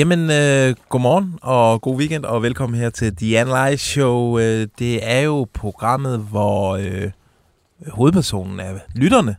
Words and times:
Jamen, 0.00 0.30
øh, 0.30 0.74
godmorgen 0.88 1.38
og 1.42 1.80
god 1.80 1.96
weekend, 1.96 2.24
og 2.24 2.42
velkommen 2.42 2.80
her 2.80 2.90
til 2.90 3.16
The 3.16 3.38
Analyze 3.40 3.84
Show. 3.84 4.38
Øh, 4.38 4.66
det 4.78 5.10
er 5.10 5.20
jo 5.20 5.46
programmet, 5.54 6.18
hvor 6.18 6.76
øh, 6.76 7.10
hovedpersonen 7.88 8.60
er 8.60 8.72
lytterne. 8.94 9.36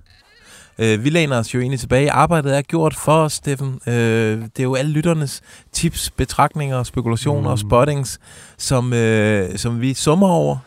Øh, 0.79 1.03
vi 1.03 1.09
læner 1.09 1.39
os 1.39 1.53
jo 1.53 1.59
egentlig 1.59 1.79
tilbage. 1.79 2.11
Arbejdet 2.11 2.57
er 2.57 2.61
gjort 2.61 2.95
for 2.95 3.23
os, 3.23 3.33
Steffen. 3.33 3.79
Øh, 3.87 3.93
det 4.41 4.59
er 4.59 4.63
jo 4.63 4.75
alle 4.75 4.91
lytternes 4.91 5.41
tips, 5.71 6.09
betragtninger, 6.11 6.83
spekulationer 6.83 7.49
og 7.49 7.57
Mm. 7.61 7.69
spottings, 7.69 8.19
som, 8.57 8.93
øh, 8.93 9.57
som 9.57 9.81
vi 9.81 9.93
summer 9.93 10.27
over. 10.29 10.57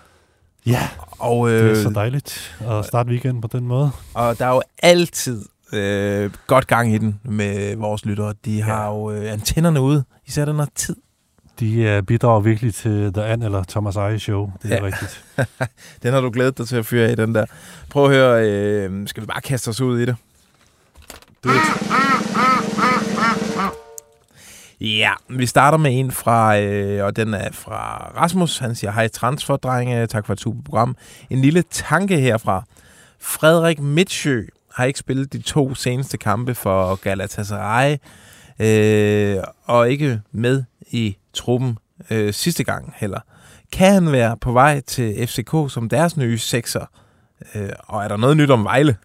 Ja, 0.67 0.89
Og, 1.19 1.51
det 1.51 1.71
er 1.79 1.83
så 1.83 1.91
dejligt 1.91 2.57
at 2.71 2.85
starte 2.85 3.11
weekenden 3.11 3.41
på 3.41 3.49
den 3.53 3.67
måde. 3.67 3.91
og 4.15 4.39
der 4.39 4.47
er 4.47 4.51
jo 4.55 4.63
altid 4.83 5.43
øh, 5.75 6.31
godt 6.47 6.67
gang 6.67 6.95
i 6.95 6.99
den 6.99 7.21
med 7.25 7.77
vores 7.77 8.05
lyttere. 8.05 8.35
De 8.45 8.63
har 8.63 8.89
jo 8.91 9.11
øh, 9.11 9.33
antennerne 9.33 9.81
ude, 9.81 10.05
især 10.27 10.45
den 10.45 10.57
her 10.57 10.67
tid. 10.75 10.97
De 11.61 11.97
uh, 11.99 12.07
bidrager 12.07 12.41
virkelig 12.41 12.75
til 12.75 13.13
The 13.13 13.25
Ann 13.25 13.43
eller 13.43 13.65
Thomas 13.69 13.97
Eje 13.97 14.19
show. 14.19 14.51
Det 14.63 14.73
er 14.73 14.77
Ja. 14.77 14.81
ja. 14.81 14.87
rigtigt. 14.87 15.25
Den 16.03 16.13
har 16.13 16.21
du 16.21 16.31
glædet 16.31 16.59
dig 16.59 16.69
til 16.69 16.77
at 16.77 16.87
fyre 16.87 17.13
i, 17.13 17.15
den 17.15 17.35
der. 17.35 17.45
Prøv 17.91 18.05
at 18.05 18.11
høre, 18.11 18.49
øh, 18.49 19.09
skal 19.09 19.21
vi 19.21 19.27
bare 19.27 19.41
kaste 19.41 19.69
os 19.69 19.81
ud 19.81 19.99
i 20.01 20.07
det? 20.07 20.17
Do 21.45 21.51
it. 21.51 21.57
Ja, 24.81 25.13
vi 25.31 25.47
starter 25.47 25.79
med 25.79 25.99
en 26.01 26.11
fra, 26.11 26.59
øh, 26.61 27.05
og 27.05 27.17
den 27.17 27.35
er 27.35 27.53
fra 27.53 28.13
Rasmus. 28.17 28.59
Han 28.59 28.75
siger, 28.75 28.91
hej 28.93 29.09
transferdrenge, 29.09 30.07
tak 30.07 30.27
for 30.27 30.33
et 30.33 30.41
super 30.41 30.63
program. 30.63 30.97
En 31.31 31.41
lille 31.41 31.63
tanke 31.71 32.17
herfra. 32.21 32.65
Frederik 33.21 33.81
Midtsjø 33.81 34.47
har 34.75 34.85
ikke 34.85 34.99
spillet 34.99 35.33
de 35.33 35.43
to 35.43 35.75
seneste 35.75 36.17
kampe 36.19 36.55
for 36.55 36.95
Galatasaray, 36.95 37.97
øh, 38.59 39.37
og 39.65 39.91
ikke 39.91 40.21
med 40.33 40.63
i 40.91 41.17
truppen 41.35 41.79
øh, 42.11 42.33
sidste 42.33 42.65
gang 42.65 42.95
heller. 42.97 43.21
Kan 43.73 43.93
han 43.93 44.13
være 44.13 44.37
på 44.41 44.53
vej 44.53 44.81
til 44.81 45.27
FCK 45.29 45.73
som 45.73 45.89
deres 45.89 46.17
nye 46.17 46.39
sekser? 46.39 46.85
Øh, 47.55 47.69
og 47.79 48.05
er 48.05 48.09
der 48.09 48.17
noget 48.17 48.37
nyt 48.37 48.51
om 48.51 48.65
Vejle? 48.65 48.97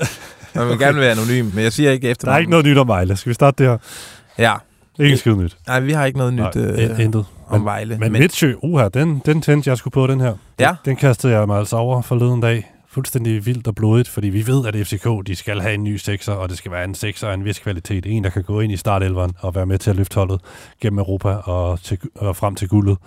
Man 0.54 0.64
vil 0.66 0.74
okay. 0.74 0.84
gerne 0.86 1.00
være 1.00 1.10
anonym, 1.10 1.50
men 1.54 1.64
jeg 1.64 1.72
siger 1.72 1.90
ikke 1.90 2.08
efter. 2.10 2.28
Der 2.28 2.34
er 2.34 2.38
ikke 2.38 2.50
noget 2.50 2.66
nyt 2.66 2.78
om 2.78 2.88
Vejle. 2.88 3.16
Skal 3.16 3.30
vi 3.30 3.34
starte 3.34 3.64
der? 3.64 3.78
Ja, 4.38 4.54
Ikke 4.98 5.16
skide 5.16 5.36
nyt. 5.36 5.56
nej, 5.66 5.80
vi 5.80 5.92
har 5.92 6.04
ikke 6.04 6.18
noget 6.18 6.34
nyt 6.34 6.54
Nej, 6.54 6.64
øh, 6.64 7.00
intet. 7.04 7.24
om 7.48 7.60
Men, 7.60 7.64
Vejle. 7.64 7.98
men 7.98 8.12
Midtsjø, 8.12 8.54
uha, 8.62 8.88
den, 8.88 9.22
den 9.26 9.42
tændte 9.42 9.70
jeg 9.70 9.78
skulle 9.78 9.92
på, 9.92 10.06
den 10.06 10.20
her. 10.20 10.34
Ja. 10.58 10.74
Den 10.84 10.96
kastede 10.96 11.32
jeg 11.32 11.46
mig 11.46 11.58
altså 11.58 11.76
over 11.76 12.02
forleden 12.02 12.40
dag. 12.40 12.71
Fuldstændig 12.92 13.46
vildt 13.46 13.68
og 13.68 13.74
blodigt, 13.74 14.08
fordi 14.08 14.28
vi 14.28 14.46
ved, 14.46 14.66
at 14.66 14.86
FCK 14.86 15.26
de 15.26 15.36
skal 15.36 15.60
have 15.60 15.74
en 15.74 15.84
ny 15.84 15.96
sekser, 15.96 16.32
og 16.32 16.48
det 16.48 16.58
skal 16.58 16.72
være 16.72 16.84
en 16.84 16.94
sekser 16.94 17.28
af 17.28 17.34
en 17.34 17.44
vis 17.44 17.58
kvalitet. 17.58 18.06
En, 18.06 18.24
der 18.24 18.30
kan 18.30 18.42
gå 18.42 18.60
ind 18.60 18.72
i 18.72 18.76
startelveren 18.76 19.32
og 19.38 19.54
være 19.54 19.66
med 19.66 19.78
til 19.78 19.90
at 19.90 19.96
løfte 19.96 20.14
holdet 20.14 20.40
gennem 20.80 20.98
Europa 20.98 21.28
og, 21.28 21.80
til, 21.80 21.98
og 22.14 22.36
frem 22.36 22.54
til 22.54 22.68
guldet. 22.68 22.98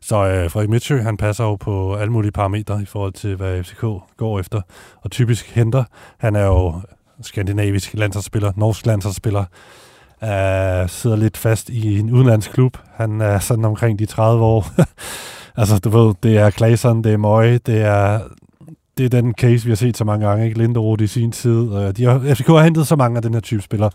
Så 0.00 0.26
øh, 0.26 0.50
Frederik 0.50 0.70
Midtsjø, 0.70 1.00
han 1.00 1.16
passer 1.16 1.44
jo 1.44 1.56
på 1.56 1.94
alle 1.94 2.12
mulige 2.12 2.32
parametre 2.32 2.82
i 2.82 2.84
forhold 2.84 3.12
til, 3.12 3.36
hvad 3.36 3.64
FCK 3.64 3.84
går 4.16 4.40
efter. 4.40 4.60
Og 5.02 5.10
typisk 5.10 5.54
henter. 5.54 5.84
Han 6.18 6.36
er 6.36 6.44
jo 6.44 6.80
skandinavisk 7.22 7.94
landsholdsspiller, 7.94 8.52
norsk 8.56 8.86
landsholdsspiller, 8.86 9.44
øh, 10.22 10.88
sidder 10.88 11.16
lidt 11.16 11.36
fast 11.36 11.68
i 11.68 11.98
en 11.98 12.10
udenlandsk 12.10 12.52
klub. 12.52 12.76
Han 12.94 13.20
er 13.20 13.38
sådan 13.38 13.64
omkring 13.64 13.98
de 13.98 14.06
30 14.06 14.44
år. 14.44 14.66
altså, 15.60 15.78
du 15.78 15.88
ved, 15.88 16.14
det 16.22 16.38
er 16.38 16.50
Claesson, 16.50 17.04
det 17.04 17.12
er 17.12 17.16
Møje, 17.16 17.58
det 17.58 17.82
er, 17.82 18.20
det 18.98 19.04
er 19.14 19.20
den 19.20 19.34
case, 19.34 19.64
vi 19.64 19.70
har 19.70 19.76
set 19.76 19.96
så 19.96 20.04
mange 20.04 20.26
gange, 20.26 20.44
ikke? 20.46 20.58
Linderoth 20.58 21.02
i 21.02 21.06
sin 21.06 21.32
tid. 21.32 21.60
Uh, 21.60 21.90
de 21.90 22.04
har, 22.04 22.34
FCK 22.34 22.46
har 22.46 22.62
hentet 22.62 22.86
så 22.86 22.96
mange 22.96 23.16
af 23.16 23.22
den 23.22 23.34
her 23.34 23.40
type 23.40 23.62
spillere, 23.62 23.90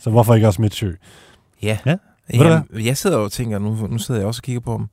så 0.00 0.10
hvorfor 0.10 0.34
ikke 0.34 0.46
også 0.46 0.62
Midtsjø? 0.62 0.92
Ja. 1.62 1.78
Ja. 1.86 1.96
Jamen, 2.34 2.62
jeg 2.74 2.96
sidder 2.96 3.16
og 3.16 3.32
tænker, 3.32 3.58
nu, 3.58 3.86
nu 3.90 3.98
sidder 3.98 4.20
jeg 4.20 4.28
også 4.28 4.38
og 4.38 4.42
kigger 4.42 4.60
på 4.60 4.76
dem. 4.78 4.86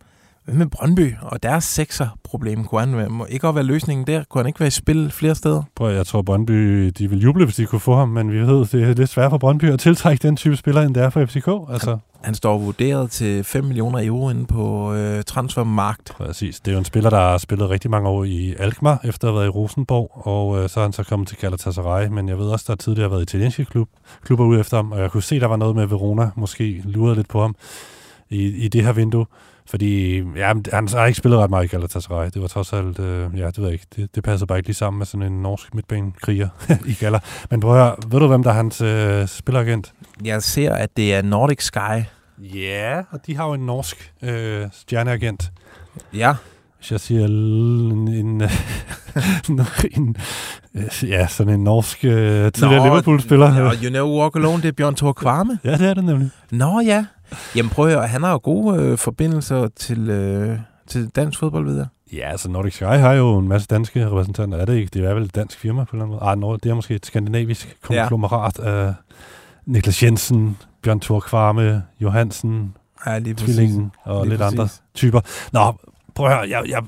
Hvad 0.45 0.55
med 0.55 0.65
Brøndby 0.65 1.13
og 1.21 1.43
deres 1.43 1.63
sekser-problem? 1.63 2.65
Kunne 2.65 2.79
han 2.79 3.11
må 3.11 3.25
ikke 3.25 3.47
også 3.47 3.55
være 3.55 3.63
løsningen 3.63 4.07
der? 4.07 4.23
Kunne 4.29 4.39
han 4.39 4.47
ikke 4.47 4.59
være 4.59 4.67
i 4.67 4.71
spil 4.71 5.11
flere 5.11 5.35
steder? 5.35 5.63
Prøv, 5.75 5.93
jeg 5.93 6.05
tror, 6.05 6.21
Brøndby 6.21 6.87
de 6.97 7.09
vil 7.09 7.19
juble, 7.19 7.45
hvis 7.45 7.55
de 7.55 7.65
kunne 7.65 7.79
få 7.79 7.95
ham, 7.95 8.09
men 8.09 8.31
vi 8.31 8.39
ved, 8.39 8.65
det 8.65 8.83
er 8.83 8.93
lidt 8.93 9.09
svært 9.09 9.29
for 9.29 9.37
Brøndby 9.37 9.65
at 9.71 9.79
tiltrække 9.79 10.27
den 10.27 10.35
type 10.35 10.55
spiller, 10.55 10.81
end 10.81 10.95
det 10.95 11.03
er 11.03 11.09
for 11.09 11.25
FCK. 11.25 11.47
Altså, 11.69 11.97
han 12.23 12.35
står 12.35 12.57
vurderet 12.57 13.11
til 13.11 13.43
5 13.43 13.63
millioner 13.63 14.07
euro 14.07 14.29
inde 14.29 14.45
på 14.45 14.93
øh, 14.93 15.23
transfermarkt. 15.23 16.09
Præcis. 16.17 16.59
Det 16.59 16.71
er 16.71 16.73
jo 16.73 16.79
en 16.79 16.85
spiller, 16.85 17.09
der 17.09 17.17
har 17.17 17.37
spillet 17.37 17.69
rigtig 17.69 17.91
mange 17.91 18.09
år 18.09 18.23
i 18.23 18.55
Alkmaar, 18.59 18.99
efter 19.03 19.27
at 19.27 19.33
have 19.33 19.39
været 19.39 19.47
i 19.47 19.49
Rosenborg, 19.49 20.11
og 20.27 20.63
øh, 20.63 20.69
så 20.69 20.79
er 20.79 20.83
han 20.83 20.93
så 20.93 21.03
kommet 21.03 21.27
til 21.27 21.37
Galatasaray, 21.37 22.07
men 22.07 22.29
jeg 22.29 22.37
ved 22.37 22.45
også, 22.45 22.65
der 22.67 22.75
tidligere 22.75 23.09
har 23.09 23.15
været 23.15 23.21
italienske 23.21 23.65
klub, 23.65 23.89
klubber 24.25 24.45
ude 24.45 24.59
efter 24.59 24.77
ham, 24.77 24.91
og 24.91 24.99
jeg 24.99 25.11
kunne 25.11 25.23
se, 25.23 25.39
der 25.39 25.47
var 25.47 25.55
noget 25.55 25.75
med 25.75 25.85
Verona, 25.85 26.29
måske 26.35 26.81
lurede 26.85 27.15
lidt 27.15 27.27
på 27.27 27.41
ham 27.41 27.55
i, 28.29 28.41
i 28.41 28.67
det 28.67 28.83
her 28.83 28.93
vindue, 28.93 29.25
fordi 29.69 30.23
ja, 30.35 30.53
han 30.73 30.87
har 30.87 31.05
ikke 31.05 31.17
spillet 31.17 31.39
ret 31.39 31.49
meget 31.49 31.63
i 31.63 31.67
Galatasaray. 31.67 32.29
Det 32.33 32.41
var 32.41 32.47
trods 32.47 32.73
alt, 32.73 32.99
øh, 32.99 33.39
ja, 33.39 33.47
det 33.47 33.57
ved 33.57 33.65
jeg 33.65 33.73
ikke, 33.73 33.85
det, 33.95 34.15
det 34.15 34.23
passer 34.23 34.45
bare 34.45 34.57
ikke 34.57 34.69
lige 34.69 34.75
sammen 34.75 34.97
med 34.97 35.05
sådan 35.05 35.31
en 35.31 35.41
norsk 35.41 35.75
midtbanekriger 35.75 36.49
i 36.91 36.93
Gala. 36.93 37.19
Men 37.49 37.59
prøv 37.59 37.71
at 37.71 37.83
høre, 37.85 37.95
ved 38.07 38.19
du, 38.19 38.27
hvem 38.27 38.43
der 38.43 38.49
er 38.49 38.55
hans 38.55 38.81
øh, 38.81 39.27
spilleragent? 39.27 39.93
Jeg 40.25 40.43
ser, 40.43 40.73
at 40.73 40.97
det 40.97 41.13
er 41.13 41.21
Nordic 41.21 41.63
Sky. 41.63 42.03
Ja, 42.37 42.93
yeah. 42.93 43.03
og 43.11 43.19
de 43.27 43.35
har 43.35 43.47
jo 43.47 43.53
en 43.53 43.65
norsk 43.65 44.13
øh, 44.21 44.67
stjerneagent. 44.71 45.51
Ja, 46.13 46.33
Hvis 46.77 46.91
jeg 46.91 46.99
siger 46.99 47.25
en, 47.25 48.07
en, 48.07 48.41
en 49.91 50.15
øh, 50.75 51.09
ja, 51.09 51.27
sådan 51.27 51.53
en 51.53 51.63
norsk 51.63 52.05
øh, 52.05 52.51
tidligere 52.51 52.83
Liverpool-spiller. 52.83 53.63
Nå, 53.63 53.71
you 53.83 53.89
know 53.89 54.19
walk 54.19 54.35
alone, 54.35 54.61
det 54.61 54.67
er 54.67 54.71
Bjørn 54.71 54.95
Thor 54.95 55.13
Kvarme. 55.13 55.59
Ja, 55.63 55.77
det 55.77 55.89
er 55.89 55.93
det 55.93 56.03
nemlig. 56.03 56.29
Nå 56.51 56.79
ja. 56.79 57.05
Jamen 57.55 57.69
prøv 57.69 57.85
at 57.87 57.93
høre, 57.93 58.07
han 58.07 58.23
har 58.23 58.31
jo 58.31 58.39
gode 58.43 58.81
øh, 58.81 58.97
forbindelser 58.97 59.67
til, 59.75 60.09
øh, 60.09 60.59
til 60.87 61.09
dansk 61.09 61.39
fodbold, 61.39 61.65
ved 61.65 61.77
jeg. 61.77 61.85
Ja, 62.13 62.29
altså 62.31 62.49
Nordic 62.49 62.73
Sky 62.75 62.83
har 62.83 63.13
jo 63.13 63.37
en 63.37 63.47
masse 63.47 63.67
danske 63.67 64.05
repræsentanter. 64.07 64.57
Er 64.57 64.65
det 64.65 64.75
ikke? 64.75 64.89
Det 64.93 65.05
er 65.05 65.13
vel 65.13 65.23
et 65.23 65.35
dansk 65.35 65.59
firma 65.59 65.83
på 65.83 65.95
en 65.95 66.01
eller 66.01 66.05
anden 66.05 66.19
måde. 66.19 66.31
Ah, 66.31 66.37
Nord, 66.37 66.59
det 66.59 66.69
er 66.69 66.73
måske 66.75 66.95
et 66.95 67.05
skandinavisk 67.05 67.77
Ja. 67.89 67.95
konglomerat 68.01 68.59
af 68.59 68.93
Niklas 69.65 70.03
Jensen, 70.03 70.57
Bjørn 70.81 70.99
Thor 70.99 71.19
Kvarme, 71.19 71.83
Johansen, 71.99 72.75
Ja, 73.05 73.17
lige. 73.17 73.33
Tvillingen 73.33 73.91
og 74.03 74.23
Lige 74.25 74.29
lidt 74.29 74.41
præcis. 74.41 74.59
andre 74.59 74.69
typer. 74.93 75.21
Nå, 75.51 75.73
prøv 76.15 76.27
at 76.27 76.33
høre. 76.33 76.49
Jeg, 76.49 76.63
jeg, 76.69 76.83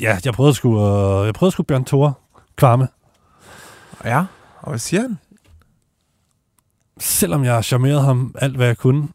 ja, 0.00 0.18
jeg 0.24 0.34
prøvede 0.34 0.54
sgu, 0.54 0.68
uh, 0.68 1.26
jeg 1.26 1.34
prøvede 1.34 1.52
sgu 1.52 1.62
Bjørn 1.62 1.84
Thor 1.84 2.18
Kvarme. 2.56 2.88
Ja, 4.04 4.24
og 4.60 4.68
hvad 4.68 4.78
siger 4.78 5.00
han? 5.02 5.18
selvom 7.00 7.44
jeg 7.44 7.64
charmerede 7.64 8.00
ham 8.02 8.34
alt, 8.38 8.56
hvad 8.56 8.66
jeg 8.66 8.76
kunne, 8.76 9.08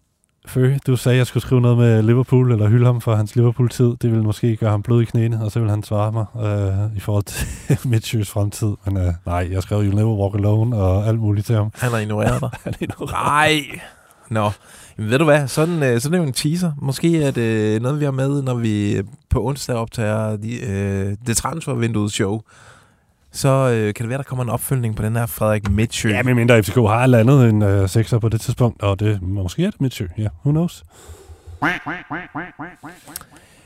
Føge, 0.48 0.80
du 0.88 0.96
sagde, 0.96 1.16
at 1.16 1.18
jeg 1.18 1.28
skulle 1.28 1.44
skrive 1.44 1.62
noget 1.62 1.78
med 1.78 2.04
Liverpool, 2.04 2.52
eller 2.52 2.70
hylde 2.70 2.86
ham 2.86 3.02
for 3.02 3.16
hans 3.16 3.36
Liverpool-tid. 3.36 3.96
Det 4.02 4.12
ville 4.12 4.24
måske 4.24 4.56
gøre 4.56 4.70
ham 4.70 4.84
blød 4.84 5.02
i 5.02 5.06
knæene, 5.06 5.44
og 5.44 5.52
så 5.52 5.60
ville 5.60 5.70
han 5.70 5.84
svare 5.84 6.12
mig 6.12 6.26
øh, 6.46 6.98
i 6.98 7.00
forhold 7.00 7.24
til 7.24 7.48
Midtjøs 7.90 8.30
fremtid. 8.30 8.74
Men 8.86 8.98
øh, 8.98 9.14
nej, 9.26 9.48
jeg 9.52 9.64
skrev 9.64 9.80
You'll 9.80 9.96
Never 9.96 10.16
Walk 10.16 10.36
Alone 10.36 10.78
og 10.78 11.08
alt 11.08 11.20
muligt 11.20 11.46
til 11.46 11.56
ham. 11.56 11.72
Han 11.76 11.92
har 11.92 11.98
ignoreret 11.98 12.42
dig. 12.42 12.50
Han 12.64 12.74
er 12.74 12.78
endnu 12.82 13.06
Nej. 13.06 13.62
Nå, 14.30 14.52
Jamen, 14.98 15.12
ved 15.12 15.20
du 15.20 15.26
hvad? 15.26 15.48
Sådan, 15.48 15.84
øh, 15.84 16.02
sådan 16.02 16.14
er 16.14 16.18
jo 16.18 16.28
en 16.28 16.34
teaser. 16.34 16.72
Måske 16.82 17.24
er 17.24 17.32
det 17.32 17.82
noget, 17.82 18.00
vi 18.00 18.06
har 18.06 18.12
med, 18.12 18.42
når 18.42 18.54
vi 18.54 19.02
på 19.30 19.46
onsdag 19.46 19.76
optager 19.76 20.36
de, 20.38 20.66
øh, 20.66 21.18
det 21.28 21.38
transfervinduet 21.38 22.12
show. 22.12 22.42
Så 23.36 23.50
øh, 23.50 23.94
kan 23.94 24.04
det 24.04 24.10
være, 24.10 24.18
der 24.18 24.24
kommer 24.24 24.44
en 24.44 24.50
opfølgning 24.50 24.96
på 24.96 25.04
den 25.04 25.16
her 25.16 25.26
Frederik 25.26 25.70
Midtsjø. 25.70 26.10
Ja, 26.10 26.24
men 26.24 26.36
mindre 26.36 26.64
FCK 26.64 26.76
har 26.76 27.08
landet 27.08 27.50
en 27.50 27.62
øh, 27.62 27.90
sekser 27.90 28.20
på 28.20 28.30
det 28.30 28.42
tidspunkt, 28.42 28.82
og 28.82 29.00
det 29.00 29.22
måske 29.22 29.66
er 29.66 29.72
det 29.72 29.82
Midtjø. 29.82 30.08
Ja, 30.18 30.28
who 30.46 30.52
knows? 30.52 30.84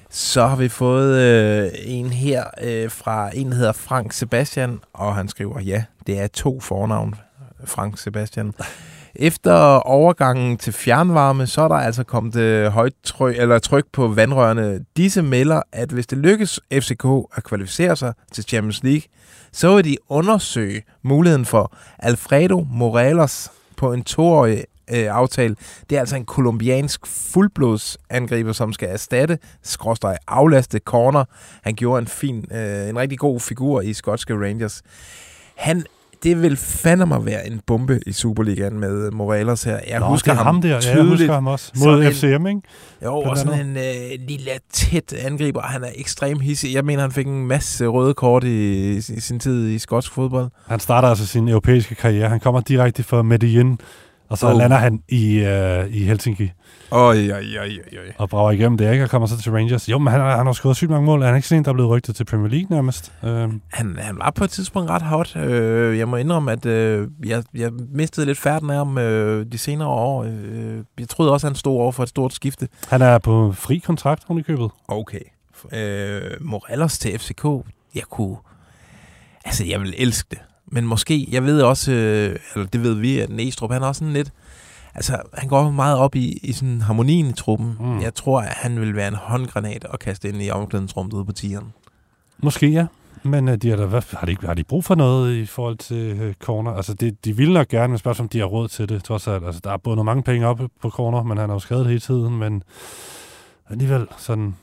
Så 0.10 0.48
har 0.48 0.56
vi 0.56 0.70
fået 0.70 1.20
øh, 1.22 1.72
en 1.86 2.10
her 2.10 2.44
øh, 2.64 2.92
fra 2.92 3.30
en, 3.34 3.50
der 3.50 3.56
hedder 3.56 3.72
Frank 3.72 4.14
Sebastian, 4.14 4.80
og 4.94 5.16
han 5.16 5.28
skriver, 5.28 5.60
ja, 5.60 5.84
det 6.08 6.20
er 6.20 6.28
to 6.28 6.60
fornavn, 6.60 7.16
Frank 7.66 7.98
Sebastian. 7.98 8.54
Efter 9.16 9.54
overgangen 9.76 10.58
til 10.58 10.74
fjernvarme, 10.74 11.48
så 11.48 11.62
er 11.62 11.68
der 11.68 11.76
altså 11.76 12.04
kommet 12.04 12.36
øh, 12.36 12.68
højt 12.68 12.94
tryk, 13.04 13.36
eller 13.38 13.60
tryk 13.60 13.86
på 13.94 14.08
vandrørene. 14.08 14.86
Disse 14.98 15.22
melder, 15.22 15.62
at 15.72 15.90
hvis 15.90 16.08
det 16.08 16.18
lykkes 16.18 16.60
FCK 16.74 17.06
at 17.36 17.44
kvalificere 17.44 17.96
sig 17.96 18.14
til 18.32 18.44
Champions 18.44 18.84
League, 18.84 19.02
så 19.52 19.76
vil 19.76 19.86
de 19.86 19.98
undersøge 20.10 20.84
muligheden 21.04 21.46
for 21.46 21.76
Alfredo 22.00 22.68
Morales 22.72 23.52
på 23.76 23.94
en 23.94 24.04
toårig 24.04 24.64
øh, 24.92 25.16
aftale. 25.16 25.56
Det 25.90 25.96
er 25.96 26.00
altså 26.00 26.16
en 26.16 26.26
kolumbiansk 26.26 27.08
fuldblodsangriber, 27.08 28.52
som 28.52 28.74
skal 28.74 28.90
erstatte, 28.90 29.40
skråstrej 29.64 30.18
aflaste 30.28 30.80
corner. 30.80 31.26
Han 31.62 31.76
gjorde 31.76 32.02
en 32.02 32.08
fin, 32.08 32.46
øh, 32.52 32.90
en 32.90 33.00
rigtig 33.00 33.20
god 33.20 33.40
figur 33.40 33.82
i 33.82 33.94
skotske 33.94 34.34
Rangers. 34.34 34.82
Han 35.56 35.86
det 36.24 36.42
vil 36.42 36.58
fandme 36.58 37.06
mig 37.06 37.26
være 37.26 37.48
en 37.48 37.62
bombe 37.68 38.00
i 38.08 38.12
Superligaen 38.14 38.80
med 38.80 39.12
Morales 39.12 39.64
her. 39.64 39.80
Jeg 39.88 40.00
Nå, 40.00 40.06
husker 40.06 40.32
det 40.32 40.40
er 40.40 40.44
ham, 40.44 40.56
ham 40.56 40.62
der. 40.62 40.70
Ja, 40.70 40.74
jeg 40.76 40.84
tydeligt. 40.84 41.10
husker 41.10 41.34
ham 41.34 41.48
også. 41.48 41.72
Mod 41.86 42.04
en- 42.04 42.14
FCM, 42.14 42.48
ikke? 42.48 42.62
Jo, 43.04 43.16
og 43.16 43.38
sådan 43.38 43.68
en 43.68 43.78
øh, 43.78 43.84
lille 44.28 44.52
tæt 44.74 45.14
angriber. 45.14 45.62
Han 45.62 45.84
er 45.84 45.90
ekstrem 45.96 46.40
hissig. 46.40 46.74
Jeg 46.74 46.86
mener, 46.86 47.02
han 47.02 47.12
fik 47.12 47.28
en 47.28 47.48
masse 47.48 47.86
røde 47.88 48.14
kort 48.14 48.44
i, 48.44 48.90
i 48.98 49.02
sin 49.02 49.40
tid 49.40 49.70
i 49.70 49.80
skotsk 49.80 50.12
fodbold. 50.14 50.50
Han 50.68 50.80
starter 50.80 51.08
altså 51.08 51.28
sin 51.28 51.48
europæiske 51.50 51.96
karriere. 51.96 52.30
Han 52.30 52.40
kommer 52.40 52.62
direkte 52.62 53.04
fra 53.04 53.22
Medellin, 53.22 53.80
og 54.30 54.38
så 54.38 54.48
Oh. 54.48 54.58
lander 54.58 54.78
han 54.78 55.02
i, 55.10 55.40
øh, 55.40 55.88
i 55.90 56.04
Helsinki 56.04 56.52
Oj, 56.92 57.00
oj, 57.32 57.32
oj, 57.60 57.70
oj, 57.92 58.14
og 58.18 58.30
brager 58.30 58.52
igennem 58.52 58.78
det, 58.78 58.92
ikke? 58.92 59.04
Og 59.04 59.10
kommer 59.10 59.28
så 59.28 59.42
til 59.42 59.52
Rangers. 59.52 59.90
Jo, 59.90 59.98
men 59.98 60.12
han, 60.14 60.22
han 60.22 60.46
har 60.46 60.54
scoret 60.54 60.76
sygt 60.76 60.92
mange 60.92 61.06
mål. 61.06 61.22
Er 61.22 61.26
han 61.28 61.36
ikke 61.36 61.48
sådan 61.48 61.58
en, 61.60 61.66
der 61.66 61.70
er 61.72 61.74
blevet 61.74 61.90
rygtet 61.90 62.16
til 62.16 62.24
Premier 62.26 62.48
League 62.50 62.68
nærmest? 62.70 63.12
Øhm, 63.24 63.62
Han, 63.74 63.96
han 64.00 64.18
var 64.20 64.32
på 64.32 64.44
et 64.44 64.50
tidspunkt 64.50 64.90
ret 64.92 65.02
hot. 65.02 65.36
Øh, 65.36 65.98
jeg 65.98 66.08
må 66.08 66.16
indrømme, 66.16 66.52
at 66.52 66.66
øh, 66.66 67.08
jeg, 67.26 67.44
jeg 67.54 67.72
mistede 67.94 68.26
lidt 68.26 68.38
færden 68.38 68.70
af 68.70 68.76
ham 68.76 68.98
øh, 68.98 69.46
de 69.52 69.58
senere 69.58 69.88
år. 69.88 70.24
Øh, 70.24 70.78
jeg 71.00 71.10
troede 71.10 71.32
også, 71.32 71.48
han 71.48 71.56
stod 71.56 71.74
over 71.80 71.92
for 71.92 72.04
et 72.04 72.10
stort 72.10 72.34
skifte. 72.34 72.68
han 72.88 73.02
er 73.02 73.18
på 73.18 73.52
fri 73.52 73.78
kontrakt, 73.78 74.24
hun 74.28 74.40
i 74.40 74.42
købet. 74.42 74.70
Okay. 74.88 75.20
Øh, 75.74 76.22
Morales 76.42 77.00
til 77.00 77.20
FCK, 77.20 77.44
jeg 77.96 78.04
kunne... 78.10 78.36
Altså, 79.46 79.66
jeg 79.66 79.82
vil 79.82 79.94
elske 79.98 80.28
det. 80.32 80.40
Men 80.72 80.86
måske, 80.86 81.28
jeg 81.32 81.44
ved 81.44 81.62
også, 81.62 81.92
øh, 81.92 82.36
eller 82.56 82.68
det 82.68 82.84
ved 82.84 82.94
vi, 82.94 83.20
at 83.20 83.30
Næstrup, 83.30 83.72
han 83.72 83.84
er 83.84 83.88
også 83.88 84.00
sådan 84.00 84.14
lidt... 84.14 84.32
Altså, 84.96 85.22
han 85.34 85.50
går 85.50 85.72
meget 85.72 85.98
op 85.98 86.16
i, 86.16 86.40
i 86.44 86.52
sådan 86.52 86.82
harmonien 86.82 87.30
i 87.30 87.34
truppen. 87.34 87.78
Mm. 87.80 88.02
Jeg 88.02 88.16
tror, 88.16 88.42
at 88.42 88.54
han 88.54 88.80
vil 88.80 88.96
være 88.96 89.08
en 89.08 89.16
håndgranat 89.16 89.86
at 89.94 90.00
kaste 90.00 90.30
ind 90.30 90.44
i 90.44 90.50
omklædningsrummet 90.50 91.14
ude 91.14 91.26
på 91.26 91.32
tieren. 91.32 91.74
Måske, 92.38 92.68
ja. 92.68 92.86
Men 93.24 93.48
øh, 93.48 93.58
de 93.58 93.70
har, 93.70 93.78
da, 93.78 93.86
hvad, 93.86 94.02
har, 94.18 94.26
de, 94.26 94.38
har 94.42 94.54
de 94.54 94.64
brug 94.64 94.86
for 94.86 94.96
noget 94.96 95.36
i 95.36 95.46
forhold 95.46 95.78
til 95.78 96.20
øh, 96.22 96.34
corner? 96.34 96.72
Altså, 96.72 96.94
det, 96.94 97.26
de 97.26 97.38
vil 97.38 97.54
nok 97.54 97.68
gerne, 97.68 97.88
men 97.88 97.98
spørgsmålet 97.98 98.30
om 98.30 98.30
de 98.30 98.40
har 98.40 98.46
råd 98.46 98.68
til 98.68 98.90
det, 98.90 99.04
trods 99.04 99.28
alt. 99.28 99.46
Altså, 99.46 99.62
der 99.64 99.72
er 99.72 99.78
bundet 99.78 100.06
mange 100.06 100.24
penge 100.24 100.48
op 100.48 100.62
på 100.82 100.90
corner, 100.90 101.24
men 101.24 101.38
han 101.38 101.50
har 101.50 101.56
jo 101.56 101.60
skadet 101.60 101.86
hele 101.88 102.00
tiden, 102.00 102.38
men 102.38 102.64
alligevel 103.70 104.08
sådan... 104.18 104.56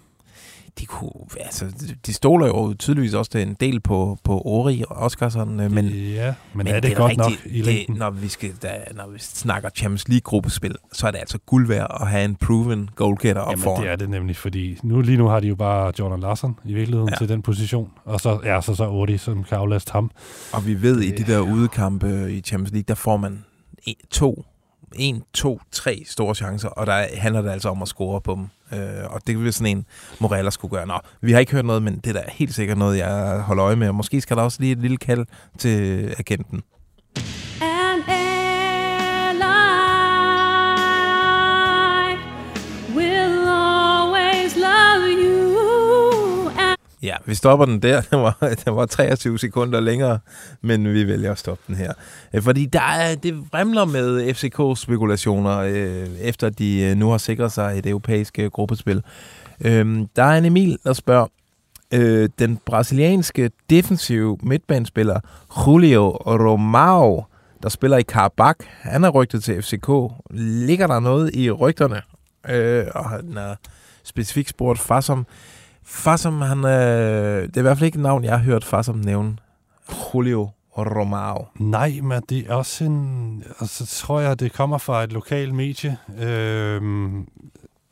De, 0.79 0.87
kunne, 0.87 1.11
altså, 1.41 1.65
de 2.07 2.13
stoler 2.15 2.47
jo 2.47 2.75
tydeligvis 2.79 3.15
også 3.15 3.39
en 3.39 3.57
del 3.61 3.81
på, 3.81 4.19
på 4.25 4.43
Ori 4.45 4.85
og 4.91 4.97
Oskarsson, 4.97 5.61
øh, 5.61 5.71
men, 5.73 5.85
ja, 5.89 6.27
men, 6.27 6.35
men 6.55 6.67
er 6.67 6.73
det, 6.73 6.83
det 6.83 6.91
det 6.91 6.97
godt 6.99 7.11
rigtigt, 7.11 7.45
nok 7.45 7.53
i 7.53 7.57
det, 7.59 7.67
længden? 7.67 7.97
når, 7.97 8.11
vi 8.11 8.29
skal, 8.29 8.53
da, 8.63 8.79
når 8.95 9.09
vi 9.13 9.19
snakker 9.19 9.69
Champions 9.71 10.09
League-gruppespil, 10.09 10.75
så 10.93 11.07
er 11.07 11.11
det 11.11 11.19
altså 11.19 11.39
guld 11.47 11.67
værd 11.69 11.97
at 12.01 12.09
have 12.09 12.25
en 12.25 12.37
proven 12.37 12.91
goalgetter 12.97 13.43
op 13.43 13.51
Jamen, 13.51 13.63
foran. 13.63 13.83
det 13.83 13.91
er 13.93 13.97
det 13.97 14.11
nemlig, 14.11 14.37
fordi 14.37 14.79
nu, 14.83 15.01
lige 15.01 15.19
nu 15.19 15.27
har 15.27 15.41
de 15.41 15.49
jo 15.49 15.55
bare 15.55 15.93
Jordan 15.99 16.21
Larsen 16.21 16.59
i 16.65 16.75
virkeligheden 16.75 17.09
Ja. 17.11 17.17
til 17.17 17.29
den 17.29 17.43
position, 17.43 17.91
og 18.05 18.21
så 18.21 18.31
er 18.45 18.55
ja, 18.55 18.61
så, 18.61 18.75
så 18.75 18.89
Odi, 18.91 19.19
som 19.19 19.45
kan 19.45 19.59
aflaste 19.59 19.93
ham. 19.93 20.11
Og 20.53 20.67
vi 20.67 20.83
ved, 20.83 21.01
i 21.01 21.11
Det- 21.11 21.27
de 21.27 21.33
der 21.33 21.41
udekampe 21.41 22.33
i 22.33 22.41
Champions 22.41 22.71
League, 22.73 22.85
der 22.89 22.95
får 22.95 23.17
man 23.17 23.45
to, 24.11 24.45
en, 24.95 25.23
to, 25.35 25.61
tre 25.73 26.03
store 26.07 26.35
chancer, 26.35 26.69
og 26.69 26.87
der 26.87 27.07
handler 27.17 27.43
det 27.43 27.51
altså 27.51 27.69
om 27.69 27.83
at 27.83 27.89
score 27.89 28.21
på 28.21 28.35
dem. 28.35 28.79
Øh, 28.79 29.05
og 29.11 29.27
det 29.27 29.39
vil 29.39 29.53
sådan 29.53 29.77
en 29.77 29.87
Morella 30.21 30.51
skulle 30.51 30.77
gøre. 30.77 30.87
Nå, 30.87 30.99
vi 31.21 31.33
har 31.33 31.39
ikke 31.39 31.53
hørt 31.53 31.65
noget, 31.65 31.83
men 31.83 31.99
det 31.99 32.17
er 32.17 32.21
da 32.21 32.25
helt 32.29 32.55
sikkert 32.55 32.79
noget, 32.79 32.99
jeg 32.99 33.41
holder 33.41 33.65
øje 33.65 33.77
med. 33.77 33.89
Og 33.89 33.95
måske 33.95 34.21
skal 34.21 34.37
der 34.37 34.43
også 34.43 34.61
lige 34.61 34.73
et 34.73 34.79
lille 34.79 34.97
kald 34.97 35.27
til 35.59 36.15
agenten. 36.19 36.63
Ja, 47.07 47.17
vi 47.25 47.35
stopper 47.35 47.67
den 47.67 47.83
der. 47.83 48.01
Den 48.11 48.19
var, 48.19 48.55
den 48.65 48.77
var 48.77 48.87
23 48.87 49.39
sekunder 49.39 49.81
længere, 49.81 50.19
men 50.61 50.95
vi 50.95 51.07
vælger 51.07 51.33
at 51.33 51.39
stoppe 51.39 51.63
den 51.67 51.75
her. 51.75 51.93
Øh, 52.35 52.43
fordi 52.43 52.67
der 52.67 52.81
er, 52.81 53.15
det 53.15 53.45
vrimler 53.53 53.85
med 53.85 54.35
FCK-spekulationer, 54.35 55.59
øh, 55.59 56.09
efter 56.21 56.49
de 56.49 56.81
øh, 56.81 56.97
nu 56.97 57.11
har 57.11 57.19
sikret 57.19 57.53
sig 57.53 57.79
et 57.79 57.87
europæisk 57.87 58.39
øh, 58.39 58.51
gruppespil. 58.51 59.03
Øhm, 59.61 60.09
der 60.17 60.23
er 60.23 60.39
en 60.39 60.45
Emil, 60.45 60.79
der 60.85 60.93
spørger, 60.93 61.27
øh, 61.95 62.29
den 62.39 62.59
brasilianske 62.67 63.51
defensive 63.71 64.39
midtbanespiller 64.43 65.21
Julio 65.67 66.11
Romao, 66.11 67.25
der 67.63 67.69
spiller 67.69 67.97
i 67.97 68.03
Karabakh, 68.03 68.67
han 68.81 69.05
er 69.05 69.09
rygtet 69.09 69.45
til 69.45 69.63
FCK. 69.63 69.89
Ligger 70.31 70.87
der 70.87 71.01
noget 71.01 71.35
i 71.35 71.51
rygterne? 71.51 72.03
Øh, 72.49 72.87
og 72.95 73.11
han 73.11 73.37
er 73.37 73.55
specifikt 74.05 74.49
spurgt 74.49 74.79
Fassom. 74.79 75.27
Fassom, 75.87 76.41
han, 76.41 76.65
øh, 76.65 77.43
det 77.43 77.57
er 77.57 77.61
i 77.61 77.63
hvert 77.63 77.79
fald 77.79 77.87
ikke 77.87 77.97
et 77.97 78.03
navn, 78.03 78.25
jeg 78.25 78.33
har 78.33 78.45
hørt 78.45 78.65
Fassom 78.65 78.97
nævne. 78.97 79.37
Julio 80.15 80.51
Romao. 80.77 81.47
Nej, 81.55 82.01
men 82.03 82.23
det 82.29 82.51
er 82.51 82.55
også 82.55 82.85
en... 82.85 83.43
Altså, 83.61 83.87
så 83.87 84.07
tror 84.07 84.21
jeg, 84.21 84.41
det 84.41 84.53
kommer 84.53 84.79
fra 84.79 85.05
et 85.05 85.13
lokalt 85.13 85.55
medie, 85.55 85.97
øh, 86.19 86.83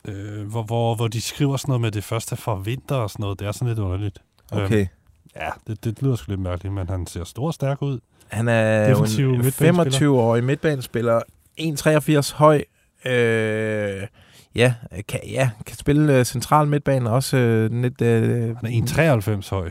øh, 0.05 0.47
hvor, 0.47 0.63
hvor, 0.63 0.95
hvor 0.95 1.07
de 1.07 1.21
skriver 1.21 1.57
sådan 1.57 1.69
noget 1.71 1.81
med 1.81 1.91
det 1.91 2.03
første 2.03 2.35
fra 2.35 2.55
vinter 2.55 2.95
og 2.95 3.09
sådan 3.09 3.23
noget. 3.23 3.39
Det 3.39 3.47
er 3.47 3.51
sådan 3.51 3.67
lidt 3.67 3.79
underligt. 3.79 4.21
Okay. 4.51 4.79
Øhm, 4.79 4.87
ja, 5.35 5.49
det, 5.67 5.83
det 5.83 6.01
lyder 6.01 6.15
sgu 6.15 6.31
lidt 6.31 6.41
mærkeligt, 6.41 6.73
men 6.73 6.89
han 6.89 7.07
ser 7.07 7.23
stor 7.23 7.47
og 7.47 7.53
stærk 7.53 7.81
ud. 7.81 7.99
Han 8.27 8.47
er 8.47 8.89
jo 8.89 8.89
Defensiv 8.89 9.29
en 9.29 9.41
midtbanespiller. 9.41 10.09
25-årig 10.09 10.43
midtbanespiller, 10.43 11.21
1,83 11.59 12.35
høj. 12.35 12.63
Øh, 13.05 14.07
ja, 14.55 14.73
kan, 15.07 15.19
ja, 15.27 15.49
kan 15.65 15.77
spille 15.77 16.19
øh, 16.19 16.25
central 16.25 16.67
midtbane, 16.67 17.09
også 17.09 17.37
øh, 17.37 17.81
lidt... 17.81 18.01
Øh, 18.01 18.57
Han 18.57 18.65
er 18.65 19.41
1,93 19.41 19.49
høj. 19.49 19.69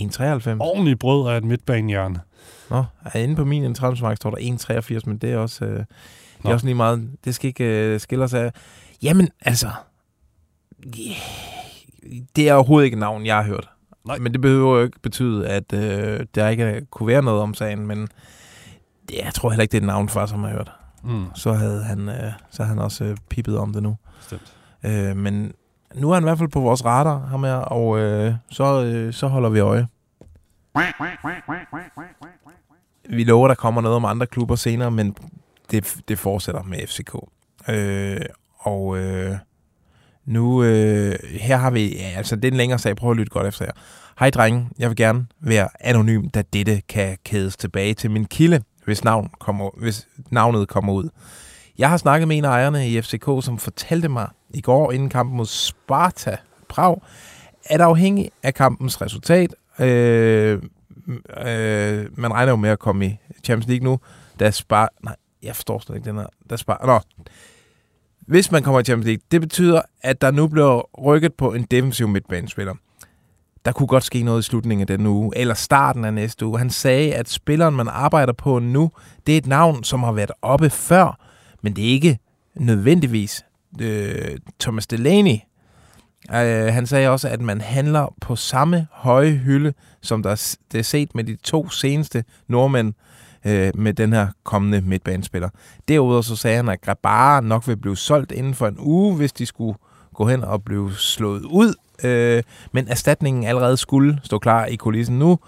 1,93. 0.00 0.56
Ordentlig 0.60 0.98
brød 0.98 1.32
af 1.32 1.36
et 1.36 1.44
midtbanehjern. 1.44 2.18
Nå, 2.70 2.84
er 3.04 3.18
inde 3.18 3.36
på 3.36 3.44
min 3.44 3.74
transfermark 3.74 4.16
står 4.16 4.30
der 4.30 4.90
1,83, 4.98 5.00
men 5.06 5.18
det 5.18 5.32
er 5.32 5.36
også, 5.36 5.64
øh, 5.64 5.70
det 5.70 5.86
er 6.44 6.48
Nå. 6.48 6.52
også 6.52 6.66
lige 6.66 6.74
meget. 6.74 7.10
Det 7.24 7.34
skal 7.34 7.48
ikke 7.48 7.64
øh, 7.64 8.00
skille 8.00 8.24
os 8.24 8.34
af. 8.34 8.52
Jamen, 9.02 9.28
altså... 9.40 9.70
Yeah, 10.86 11.16
det 12.36 12.48
er 12.48 12.54
overhovedet 12.54 12.84
ikke 12.84 12.94
et 12.94 13.00
navn, 13.00 13.26
jeg 13.26 13.36
har 13.36 13.42
hørt. 13.42 13.68
Nej. 14.06 14.18
Men 14.18 14.32
det 14.32 14.40
behøver 14.40 14.78
jo 14.78 14.84
ikke 14.84 15.00
betyde, 15.00 15.48
at 15.48 15.72
øh, 15.72 16.26
der 16.34 16.48
ikke 16.48 16.86
kunne 16.90 17.06
være 17.06 17.22
noget 17.22 17.40
om 17.40 17.54
sagen, 17.54 17.86
men 17.86 18.08
det, 19.08 19.16
jeg 19.24 19.34
tror 19.34 19.50
heller 19.50 19.62
ikke, 19.62 19.72
det 19.72 19.78
er 19.78 19.82
et 19.82 19.86
navn 19.86 20.08
for, 20.08 20.26
som 20.26 20.44
har 20.44 20.50
hørt. 20.50 20.72
Mm, 21.02 21.26
Så 21.34 21.52
havde 21.52 21.82
han, 21.84 22.08
øh, 22.08 22.32
så 22.50 22.62
havde 22.62 22.68
han 22.76 22.78
også 22.84 23.04
øh, 23.04 23.16
pippet 23.28 23.58
om 23.58 23.72
det 23.72 23.82
nu. 23.82 23.96
bestemt. 24.18 24.56
Øh, 24.84 25.16
men 25.16 25.52
nu 25.94 26.10
er 26.10 26.14
han 26.14 26.22
i 26.22 26.26
hvert 26.26 26.38
fald 26.38 26.48
på 26.48 26.60
vores 26.60 26.84
radar, 26.84 27.18
ham 27.26 27.44
her, 27.44 27.54
og 27.54 27.98
øh, 27.98 28.34
så, 28.50 28.84
øh, 28.84 29.12
så 29.12 29.26
holder 29.26 29.48
vi 29.48 29.58
øje. 29.60 29.86
Vi 33.10 33.24
lover, 33.24 33.48
der 33.48 33.54
kommer 33.54 33.80
noget 33.80 33.96
om 33.96 34.04
andre 34.04 34.26
klubber 34.26 34.56
senere, 34.56 34.90
men 34.90 35.16
det, 35.70 35.96
det 36.08 36.18
fortsætter 36.18 36.62
med 36.62 36.86
FCK. 36.86 37.14
Øh, 37.68 38.20
og 38.58 38.98
øh, 38.98 39.36
nu, 40.24 40.62
øh, 40.64 41.14
her 41.40 41.56
har 41.56 41.70
vi, 41.70 41.96
ja, 41.96 42.12
altså 42.16 42.36
det 42.36 42.44
er 42.44 42.50
en 42.50 42.56
længere 42.56 42.78
sag, 42.78 42.96
prøv 42.96 43.10
at 43.10 43.16
lytte 43.16 43.30
godt 43.30 43.46
efter 43.46 43.64
her. 43.64 43.72
Hej 44.18 44.30
drenge, 44.30 44.68
jeg 44.78 44.88
vil 44.88 44.96
gerne 44.96 45.26
være 45.40 45.68
anonym, 45.80 46.28
da 46.28 46.42
dette 46.52 46.80
kan 46.88 47.18
kædes 47.24 47.56
tilbage 47.56 47.94
til 47.94 48.10
min 48.10 48.24
kilde, 48.24 48.62
hvis, 48.90 49.04
navn 49.04 49.30
kommer, 49.38 49.70
hvis 49.76 50.08
navnet 50.30 50.68
kommer 50.68 50.92
ud. 50.92 51.08
Jeg 51.78 51.90
har 51.90 51.96
snakket 51.96 52.28
med 52.28 52.36
en 52.36 52.44
af 52.44 52.48
ejerne 52.48 52.88
i 52.88 53.02
FCK, 53.02 53.24
som 53.24 53.58
fortalte 53.58 54.08
mig 54.08 54.28
i 54.54 54.60
går 54.60 54.92
inden 54.92 55.08
kampen 55.08 55.36
mod 55.36 55.46
Sparta 55.46 56.36
Prag, 56.68 57.00
at 57.64 57.80
afhængig 57.80 58.30
af 58.42 58.54
kampens 58.54 59.00
resultat, 59.00 59.54
øh, 59.78 60.62
øh, 61.46 62.06
man 62.12 62.32
regner 62.32 62.50
jo 62.50 62.56
med 62.56 62.70
at 62.70 62.78
komme 62.78 63.06
i 63.06 63.18
Champions 63.44 63.68
League 63.68 63.84
nu, 63.84 64.00
da 64.40 64.50
Sparta... 64.50 64.94
Nej, 65.04 65.16
jeg 65.42 65.56
forstår 65.56 65.78
slet 65.78 65.96
ikke 65.96 66.08
den 66.08 66.16
her. 66.16 66.26
Da 66.50 66.56
Sparta... 66.56 66.86
Nå. 66.86 67.00
Hvis 68.20 68.52
man 68.52 68.62
kommer 68.62 68.80
i 68.80 68.84
Champions 68.84 69.06
League, 69.06 69.22
det 69.30 69.40
betyder, 69.40 69.82
at 70.02 70.20
der 70.20 70.30
nu 70.30 70.46
bliver 70.48 71.00
rykket 71.00 71.34
på 71.34 71.52
en 71.52 71.62
defensiv 71.62 72.08
midtbanespiller. 72.08 72.74
Der 73.64 73.72
kunne 73.72 73.86
godt 73.86 74.04
ske 74.04 74.22
noget 74.22 74.40
i 74.40 74.42
slutningen 74.42 74.80
af 74.80 74.98
den 74.98 75.06
uge, 75.06 75.32
eller 75.36 75.54
starten 75.54 76.04
af 76.04 76.14
næste 76.14 76.46
uge. 76.46 76.58
Han 76.58 76.70
sagde, 76.70 77.14
at 77.14 77.28
spilleren, 77.28 77.76
man 77.76 77.88
arbejder 77.88 78.32
på 78.32 78.58
nu, 78.58 78.90
det 79.26 79.34
er 79.34 79.38
et 79.38 79.46
navn, 79.46 79.84
som 79.84 80.02
har 80.02 80.12
været 80.12 80.32
oppe 80.42 80.70
før, 80.70 81.18
men 81.62 81.76
det 81.76 81.84
er 81.84 81.88
ikke 81.88 82.18
nødvendigvis 82.54 83.44
øh, 83.80 84.38
Thomas 84.60 84.86
Delaney. 84.86 85.36
Øh, 86.34 86.72
han 86.72 86.86
sagde 86.86 87.08
også, 87.08 87.28
at 87.28 87.40
man 87.40 87.60
handler 87.60 88.14
på 88.20 88.36
samme 88.36 88.86
høje 88.92 89.30
hylde, 89.30 89.72
som 90.02 90.22
der 90.22 90.56
det 90.72 90.78
er 90.78 90.82
set 90.82 91.14
med 91.14 91.24
de 91.24 91.36
to 91.36 91.68
seneste 91.68 92.24
nordmænd 92.48 92.94
øh, 93.46 93.72
med 93.74 93.94
den 93.94 94.12
her 94.12 94.28
kommende 94.44 94.80
midtbanespiller. 94.80 95.48
Derudover 95.88 96.22
så 96.22 96.36
sagde 96.36 96.56
han, 96.56 96.68
at 96.68 96.80
Grabara 96.80 97.40
nok 97.40 97.68
vil 97.68 97.76
blive 97.76 97.96
solgt 97.96 98.32
inden 98.32 98.54
for 98.54 98.66
en 98.66 98.76
uge, 98.78 99.16
hvis 99.16 99.32
de 99.32 99.46
skulle 99.46 99.78
gå 100.20 100.28
hen 100.28 100.44
og 100.44 100.64
blive 100.64 100.94
slået 100.94 101.42
ud. 101.42 101.74
Øh, 102.04 102.42
men 102.72 102.88
erstatningen 102.88 103.44
allerede 103.44 103.76
skulle 103.76 104.20
stå 104.24 104.38
klar 104.38 104.66
i 104.66 104.76
kulissen 104.76 105.18
nu. 105.18 105.38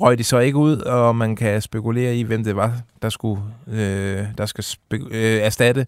røg 0.00 0.18
de 0.18 0.24
så 0.24 0.38
ikke 0.38 0.58
ud, 0.58 0.76
og 0.76 1.16
man 1.16 1.36
kan 1.36 1.62
spekulere 1.62 2.16
i, 2.16 2.22
hvem 2.22 2.44
det 2.44 2.56
var, 2.56 2.80
der 3.02 3.08
skulle 3.08 3.42
øh, 3.66 4.26
der 4.38 4.46
skal 4.46 4.64
øh, 4.90 5.40
erstatte 5.40 5.86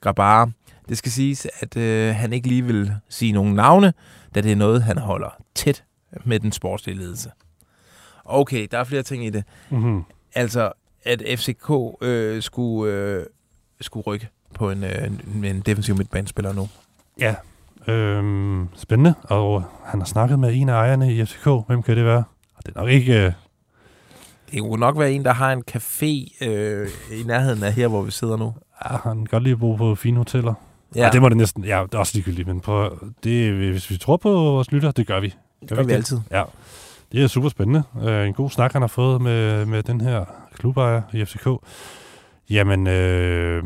Grabara. 0.00 0.50
Det 0.88 0.98
skal 0.98 1.12
siges, 1.12 1.46
at 1.60 1.76
øh, 1.76 2.14
han 2.14 2.32
ikke 2.32 2.48
lige 2.48 2.64
vil 2.64 2.92
sige 3.08 3.32
nogen 3.32 3.54
navne, 3.54 3.92
da 4.34 4.40
det 4.40 4.52
er 4.52 4.56
noget, 4.56 4.82
han 4.82 4.98
holder 4.98 5.30
tæt 5.54 5.84
med 6.24 6.40
den 6.40 6.52
sportslige 6.52 6.98
ledelse. 6.98 7.30
Okay, 8.24 8.66
der 8.70 8.78
er 8.78 8.84
flere 8.84 9.02
ting 9.02 9.26
i 9.26 9.30
det. 9.30 9.44
Mm-hmm. 9.70 10.04
Altså, 10.34 10.72
at 11.04 11.22
FCK 11.38 11.70
øh, 12.00 12.42
skulle, 12.42 12.92
øh, 12.92 13.26
skulle 13.80 14.04
rykke 14.04 14.28
på 14.54 14.70
en, 14.70 14.84
øh, 14.84 15.10
en 15.44 15.60
defensiv 15.60 15.96
midtbanespiller 15.96 16.52
nu. 16.52 16.68
Ja, 17.20 17.34
øhm, 17.88 18.68
spændende. 18.76 19.14
Og 19.22 19.64
han 19.84 20.00
har 20.00 20.06
snakket 20.06 20.38
med 20.38 20.54
en 20.54 20.68
af 20.68 20.72
ejerne 20.74 21.12
i 21.14 21.24
FCK. 21.24 21.48
Hvem 21.66 21.82
kan 21.82 21.96
det 21.96 22.04
være? 22.04 22.24
Og 22.56 22.62
det 22.66 22.76
er 22.76 22.80
nok 22.80 22.90
ikke... 22.90 23.24
Øh, 23.26 23.32
Det 24.52 24.60
kunne 24.60 24.80
nok 24.80 24.98
være 24.98 25.12
en, 25.12 25.24
der 25.24 25.32
har 25.32 25.52
en 25.52 25.62
café 25.70 26.44
øh, 26.46 26.88
i 27.12 27.22
nærheden 27.26 27.62
af 27.62 27.72
her, 27.72 27.88
hvor 27.88 28.02
vi 28.02 28.10
sidder 28.10 28.36
nu. 28.36 28.54
ja, 28.84 28.96
han 28.96 29.16
kan 29.16 29.24
godt 29.30 29.42
lide 29.42 29.52
at 29.52 29.60
bo 29.60 29.74
på 29.76 29.94
fine 29.94 30.16
hoteller. 30.16 30.54
Ja. 30.96 31.04
Ja, 31.04 31.10
det 31.10 31.20
må 31.22 31.28
det 31.28 31.36
næsten... 31.36 31.64
Ja, 31.64 31.82
det 31.86 31.94
er 31.94 31.98
også 31.98 32.12
ligegyldigt, 32.14 32.48
men 32.48 32.60
på, 32.60 32.98
det, 33.24 33.52
hvis 33.52 33.90
vi 33.90 33.96
tror 33.96 34.16
på 34.16 34.30
vores 34.30 34.72
lytter, 34.72 34.90
det 34.90 35.06
gør 35.06 35.20
vi. 35.20 35.34
det 35.60 35.68
gør 35.68 35.76
vi 35.82 35.88
det? 35.88 35.94
altid. 35.96 36.18
Ja, 36.30 36.42
det 37.12 37.22
er 37.22 37.26
super 37.26 37.48
spændende. 37.48 37.82
Uh, 37.94 38.08
en 38.26 38.32
god 38.34 38.50
snak, 38.50 38.72
han 38.72 38.82
har 38.82 38.86
fået 38.88 39.20
med, 39.22 39.66
med 39.66 39.82
den 39.82 40.00
her 40.00 40.24
klubejer 40.54 41.02
i 41.12 41.24
FCK. 41.24 41.48
Jamen, 42.50 42.86
øh, 42.86 43.64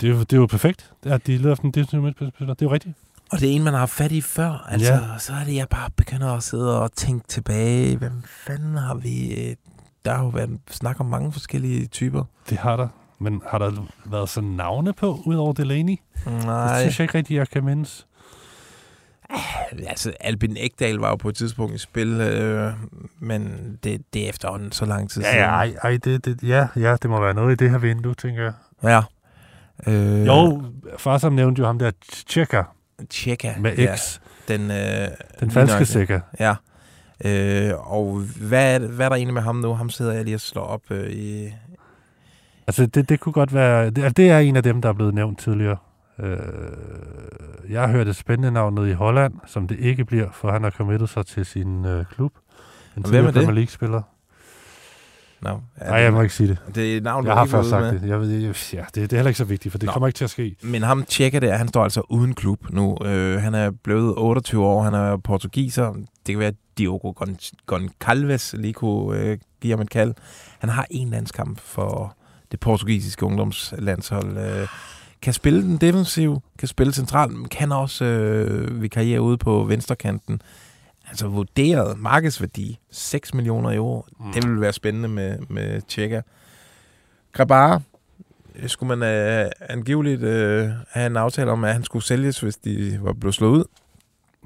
det, 0.00 0.08
er 0.08 0.12
jo, 0.12 0.18
det 0.20 0.32
er 0.32 0.36
jo 0.36 0.46
perfekt, 0.46 0.90
at 1.06 1.26
de 1.26 1.36
leder 1.36 1.52
efter 1.52 1.64
en 1.64 1.70
defensiv 1.70 2.02
midtbanespiller. 2.02 2.54
Det 2.54 2.62
er 2.62 2.66
jo 2.68 2.72
rigtigt. 2.74 2.94
Og 3.32 3.40
det 3.40 3.50
er 3.50 3.52
en, 3.56 3.62
man 3.64 3.72
har 3.72 3.78
haft 3.80 3.92
fat 3.92 4.12
i 4.12 4.20
før. 4.20 4.66
Altså, 4.68 4.92
Ja. 4.92 5.18
så 5.18 5.32
er 5.32 5.44
det, 5.44 5.54
jeg 5.54 5.68
bare 5.68 5.90
begynder 5.96 6.32
at 6.36 6.42
sidde 6.42 6.82
og 6.82 6.92
tænke 6.92 7.28
tilbage. 7.28 7.96
Hvem 7.96 8.22
fanden 8.26 8.76
har 8.76 8.94
vi... 8.94 9.34
øh, 9.48 9.56
Der 10.04 10.14
har 10.14 10.22
jo 10.22 10.28
været 10.28 10.58
snak 10.70 11.00
om 11.00 11.06
mange 11.06 11.32
forskellige 11.32 11.86
typer. 11.86 12.24
Det 12.50 12.58
har 12.58 12.76
der. 12.76 12.88
Men 13.18 13.42
har 13.50 13.58
der 13.58 13.72
været 14.06 14.28
sådan 14.28 14.48
navne 14.50 14.92
på, 14.92 15.18
udover 15.26 15.52
Delaney? 15.52 15.96
Det 16.24 16.32
Nej, 16.44 16.80
synes 16.80 16.98
jeg 16.98 17.04
ikke 17.04 17.18
rigtig, 17.18 17.36
jeg 17.36 17.48
kan 17.48 17.64
mindes. 17.64 18.06
altså 19.88 20.12
Albin 20.20 20.56
Ekdal 20.60 20.96
var 20.96 21.08
jo 21.08 21.16
på 21.16 21.28
et 21.28 21.34
tidspunkt 21.34 21.74
i 21.74 21.78
spil, 21.78 22.08
øh, 22.20 22.72
men 23.20 23.52
det, 23.84 24.02
det 24.14 24.24
er 24.24 24.28
efterhånden 24.28 24.72
så 24.72 24.84
lang 24.86 25.10
tid 25.10 25.22
Ja, 25.22 25.36
ja, 25.36 25.44
ej, 25.48 25.74
ej 25.82 25.98
det, 26.04 26.24
det, 26.24 26.42
ja, 26.42 26.66
ja, 26.76 26.96
det 27.02 27.10
må 27.10 27.20
være 27.20 27.34
noget 27.34 27.52
i 27.52 27.64
det 27.64 27.70
her 27.70 27.78
vindue, 27.78 28.14
tænker 28.14 28.42
jeg. 28.42 28.52
Ja. 28.82 29.02
Øh, 29.92 30.26
Jo, 30.26 30.62
far 30.98 31.18
som 31.18 31.32
nævnte 31.32 31.60
jo 31.60 31.66
ham 31.66 31.78
der 31.78 31.90
Tjekker 32.28 32.64
Tjekka. 33.10 33.52
med 33.58 33.76
ja, 33.76 33.96
X. 33.96 34.20
den, 34.48 34.70
øh, 34.70 35.08
Den 35.40 35.50
falske 35.50 35.86
sikker. 35.86 36.20
Ja. 36.40 36.54
Øh, 37.24 37.92
og 37.92 38.22
hvad 38.40 38.80
hvad 38.80 39.06
er 39.06 39.08
der 39.08 39.16
egentlig 39.16 39.34
med 39.34 39.42
ham 39.42 39.56
nu? 39.56 39.74
Ham 39.74 39.90
sidder 39.90 40.12
jeg 40.12 40.24
lige 40.24 40.34
og 40.34 40.40
slår 40.40 40.62
op 40.62 40.90
øh, 40.90 41.10
i... 41.10 41.52
Altså, 42.66 42.86
det, 42.86 43.08
det 43.08 43.20
kunne 43.20 43.32
godt 43.32 43.54
være... 43.54 43.90
Det, 43.90 43.98
altså, 43.98 44.14
det 44.16 44.30
er 44.30 44.38
en 44.38 44.56
af 44.56 44.62
dem, 44.62 44.82
der 44.82 44.88
er 44.88 44.92
blevet 44.92 45.14
nævnt 45.14 45.38
tidligere. 45.40 45.76
Øh, 46.18 46.38
jeg 47.70 47.80
har 47.80 47.88
hørt 47.88 48.08
et 48.08 48.16
spændende 48.16 48.50
navn 48.50 48.74
nede 48.74 48.90
i 48.90 48.92
Holland, 48.92 49.34
som 49.46 49.68
det 49.68 49.78
ikke 49.78 50.04
bliver, 50.04 50.28
for 50.32 50.52
han 50.52 50.62
har 50.62 50.70
committet 50.70 51.08
sig 51.08 51.26
til 51.26 51.46
sin 51.46 51.84
øh, 51.84 52.04
klub. 52.14 52.32
En 52.96 53.04
hvem 53.08 53.24
er 53.24 53.30
det? 53.30 53.34
Premier 53.34 53.54
League-spiller. 53.54 54.02
No, 55.44 55.56
Nej, 55.80 55.94
jeg 55.96 56.12
må 56.12 56.22
ikke 56.22 56.34
sige 56.34 56.48
det. 56.48 56.58
Det 56.74 56.96
er 56.96 57.00
navn, 57.00 57.26
Jeg 57.26 57.34
har 57.34 57.44
først 57.44 57.68
sagt 57.68 57.82
med. 57.94 58.00
det. 58.00 58.08
Jeg 58.08 58.20
ved, 58.20 58.30
jeg, 58.30 58.54
ja, 58.72 58.84
det. 58.84 58.94
Det 58.94 59.12
er 59.12 59.16
heller 59.16 59.28
ikke 59.28 59.38
så 59.38 59.44
vigtigt, 59.44 59.72
for 59.72 59.78
det 59.78 59.86
Nå. 59.86 59.92
kommer 59.92 60.06
ikke 60.06 60.16
til 60.16 60.24
at 60.24 60.30
ske. 60.30 60.56
Men 60.62 60.82
ham 60.82 61.04
tjekker 61.04 61.40
der, 61.40 61.56
han 61.56 61.68
står 61.68 61.84
altså 61.84 62.00
uden 62.08 62.34
klub 62.34 62.70
nu. 62.70 62.98
Øh, 63.04 63.40
han 63.42 63.54
er 63.54 63.70
blevet 63.84 64.14
28 64.16 64.64
år, 64.66 64.82
han 64.82 64.94
er 64.94 65.16
portugiser. 65.16 65.92
Det 65.92 66.04
kan 66.26 66.38
være, 66.38 66.48
at 66.48 66.54
Diogo 66.78 67.12
Gon- 67.20 67.50
Goncalves 67.66 68.54
lige 68.58 68.72
kunne 68.72 69.18
øh, 69.20 69.38
give 69.60 69.70
ham 69.72 69.80
et 69.80 69.90
kald. 69.90 70.14
Han 70.58 70.68
har 70.70 70.86
en 70.90 71.10
landskamp 71.10 71.60
for 71.60 72.16
det 72.52 72.60
portugisiske 72.60 73.26
ungdomslandshold. 73.26 74.36
Øh, 74.38 74.68
kan 75.22 75.32
spille 75.32 75.62
den 75.62 75.76
defensiv, 75.76 76.42
kan 76.58 76.68
spille 76.68 76.92
centralt, 76.92 77.32
men 77.32 77.48
kan 77.48 77.72
også 77.72 78.04
øh, 78.04 78.82
vikariere 78.82 79.20
ude 79.22 79.38
på 79.38 79.64
venstrekanten. 79.64 80.40
Altså 81.12 81.26
vurderet 81.26 81.98
markedsværdi, 81.98 82.78
6 82.90 83.34
millioner 83.34 83.76
euro. 83.76 84.06
Mm. 84.20 84.32
Det 84.32 84.46
ville 84.46 84.60
være 84.60 84.72
spændende 84.72 85.08
med, 85.08 85.38
med 85.48 85.80
Tjekker. 85.88 86.22
Grabara, 87.32 87.80
øh, 88.56 88.68
skulle 88.68 88.96
man 88.96 89.08
øh, 89.08 89.50
angiveligt 89.60 90.22
øh, 90.22 90.68
have 90.90 91.06
en 91.06 91.16
aftale 91.16 91.50
om, 91.50 91.64
at 91.64 91.72
han 91.72 91.84
skulle 91.84 92.04
sælges, 92.04 92.40
hvis 92.40 92.56
de 92.56 92.98
var 93.02 93.12
blevet 93.12 93.34
slået 93.34 93.58
ud. 93.58 93.64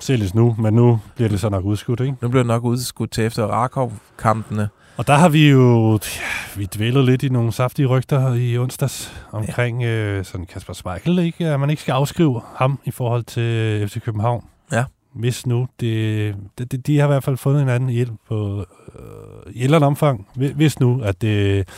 Sælges 0.01 0.35
nu, 0.35 0.57
men 0.59 0.75
nu 0.75 1.01
bliver 1.15 1.29
det 1.29 1.41
så 1.41 1.49
nok 1.49 1.65
udskudt, 1.65 2.01
ikke? 2.01 2.15
Nu 2.23 2.29
blev 2.29 2.39
det 2.39 2.47
nok 2.47 2.65
udskudt 2.65 3.11
til 3.11 3.25
efter 3.25 3.47
Rakov-kampene. 3.47 4.69
Og 4.97 5.07
der 5.07 5.15
har 5.15 5.29
vi 5.29 5.51
jo, 5.51 5.93
ja, 5.93 6.59
vi 6.61 6.67
dvælet 6.67 7.05
lidt 7.05 7.23
i 7.23 7.29
nogle 7.29 7.53
saftige 7.53 7.87
rygter 7.87 8.35
i 8.35 8.59
onsdags 8.59 9.25
omkring 9.33 9.83
ja. 9.83 9.89
øh, 9.89 10.25
sådan 10.25 10.47
Kasper 10.47 10.73
Schmeichel, 10.73 11.19
ikke? 11.19 11.47
at 11.49 11.61
man 11.61 11.71
ikke 11.71 11.83
skal 11.83 11.93
afskrive 11.93 12.43
ham 12.55 12.79
i 12.85 12.91
forhold 12.91 13.25
til 13.25 13.89
FC 13.89 14.01
København. 14.01 14.45
Ja. 14.73 14.85
Hvis 15.17 15.47
nu, 15.47 15.67
det, 15.81 16.37
de, 16.59 16.65
de 16.65 16.99
har 16.99 17.05
i 17.05 17.11
hvert 17.11 17.25
fald 17.25 17.37
fundet 17.37 17.63
en 17.63 17.69
anden 17.69 17.89
hjælp 17.89 18.13
på 18.29 18.67
øh, 18.95 19.53
i 19.53 19.59
et 19.59 19.65
eller 19.65 19.77
andet 19.77 19.87
omfang. 19.87 20.29
Hvis 20.35 20.81
nu, 20.81 21.01
at, 21.03 21.23
det, 21.23 21.69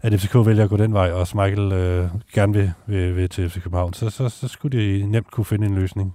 at 0.00 0.20
FCK 0.20 0.34
vælger 0.34 0.64
at 0.64 0.70
gå 0.70 0.76
den 0.76 0.94
vej, 0.94 1.10
og 1.12 1.26
Michael 1.34 1.72
øh, 1.72 2.08
gerne 2.34 2.52
vil, 2.52 2.72
vil, 2.86 3.16
vil 3.16 3.28
til 3.28 3.50
FC 3.50 3.62
København, 3.62 3.92
så, 3.92 4.10
så, 4.10 4.28
så 4.28 4.48
skulle 4.48 4.78
de 4.78 5.06
nemt 5.06 5.30
kunne 5.30 5.44
finde 5.44 5.66
en 5.66 5.74
løsning. 5.74 6.14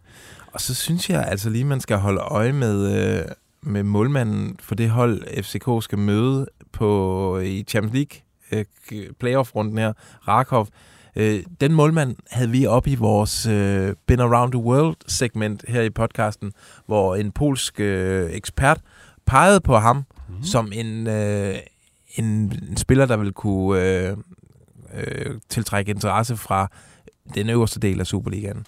Og 0.53 0.61
så 0.61 0.75
synes 0.75 1.09
jeg 1.09 1.25
altså 1.27 1.49
lige, 1.49 1.65
man 1.65 1.79
skal 1.79 1.97
holde 1.97 2.21
øje 2.21 2.53
med, 2.53 2.99
øh, 3.17 3.25
med 3.61 3.83
målmanden 3.83 4.55
for 4.59 4.75
det 4.75 4.89
hold, 4.89 5.43
FCK 5.43 5.83
skal 5.83 5.97
møde 5.97 6.47
på 6.71 7.37
øh, 7.37 7.45
i 7.45 7.63
Champions 7.63 7.93
League 7.93 8.21
øh, 8.51 9.13
playoff-runden 9.19 9.77
her, 9.77 9.93
Rakov. 10.27 10.67
Øh, 11.19 11.43
den 11.61 11.73
målmand 11.73 12.15
havde 12.31 12.49
vi 12.49 12.65
op 12.65 12.87
i 12.87 12.95
vores 12.95 13.45
øh, 13.45 13.95
Been 14.07 14.19
Around 14.19 14.51
the 14.51 14.61
World-segment 14.61 15.65
her 15.67 15.81
i 15.81 15.89
podcasten, 15.89 16.51
hvor 16.85 17.15
en 17.15 17.31
polsk 17.31 17.79
øh, 17.79 18.29
ekspert 18.31 18.81
pegede 19.25 19.61
på 19.61 19.77
ham 19.77 20.05
mm. 20.29 20.43
som 20.43 20.71
en, 20.73 21.07
øh, 21.07 21.55
en, 22.15 22.25
en 22.69 22.77
spiller, 22.77 23.05
der 23.05 23.17
vil 23.17 23.33
kunne 23.33 23.81
øh, 23.81 24.17
øh, 24.93 25.35
tiltrække 25.49 25.91
interesse 25.91 26.37
fra 26.37 26.67
den 27.35 27.49
øverste 27.49 27.79
del 27.79 27.99
af 27.99 28.07
Superligaen. 28.07 28.65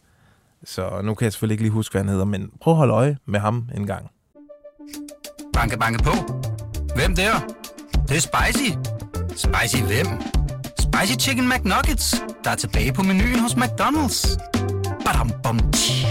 Så 0.63 1.01
nu 1.03 1.13
kan 1.13 1.25
jeg 1.25 1.33
selvfølgelig 1.33 1.53
ikke 1.53 1.63
lige 1.63 1.71
huske, 1.71 1.93
hvad 1.93 2.01
han 2.01 2.09
hedder, 2.09 2.25
men 2.25 2.51
prøv 2.61 2.73
at 2.73 2.77
holde 2.77 2.93
øje 2.93 3.17
med 3.25 3.39
ham 3.39 3.69
en 3.75 3.87
gang. 3.87 4.09
Banke, 5.53 5.77
banke 5.77 6.03
på. 6.03 6.11
Hvem 6.95 7.15
der? 7.15 7.31
Det, 7.91 8.09
det 8.09 8.17
er 8.17 8.21
spicy. 8.21 8.71
Spicy 9.35 9.83
hvem? 9.83 10.38
Spicy 10.99 11.17
Chicken 11.19 11.49
McNuggets, 11.49 12.23
der 12.43 12.49
er 12.51 12.55
tilbage 12.55 12.93
på 12.93 13.01
menuen 13.01 13.39
hos 13.39 13.53
McDonald's. 13.53 14.37
Badum, 15.05 15.31
bom, 15.43 15.71
tji. 15.71 16.05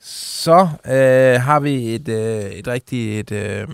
Så 0.00 0.68
øh, 0.84 1.40
har 1.40 1.60
vi 1.60 1.94
et, 1.94 2.08
øh, 2.08 2.44
et 2.44 2.68
rigtigt 2.68 3.32
et, 3.32 3.36
øh, 3.36 3.68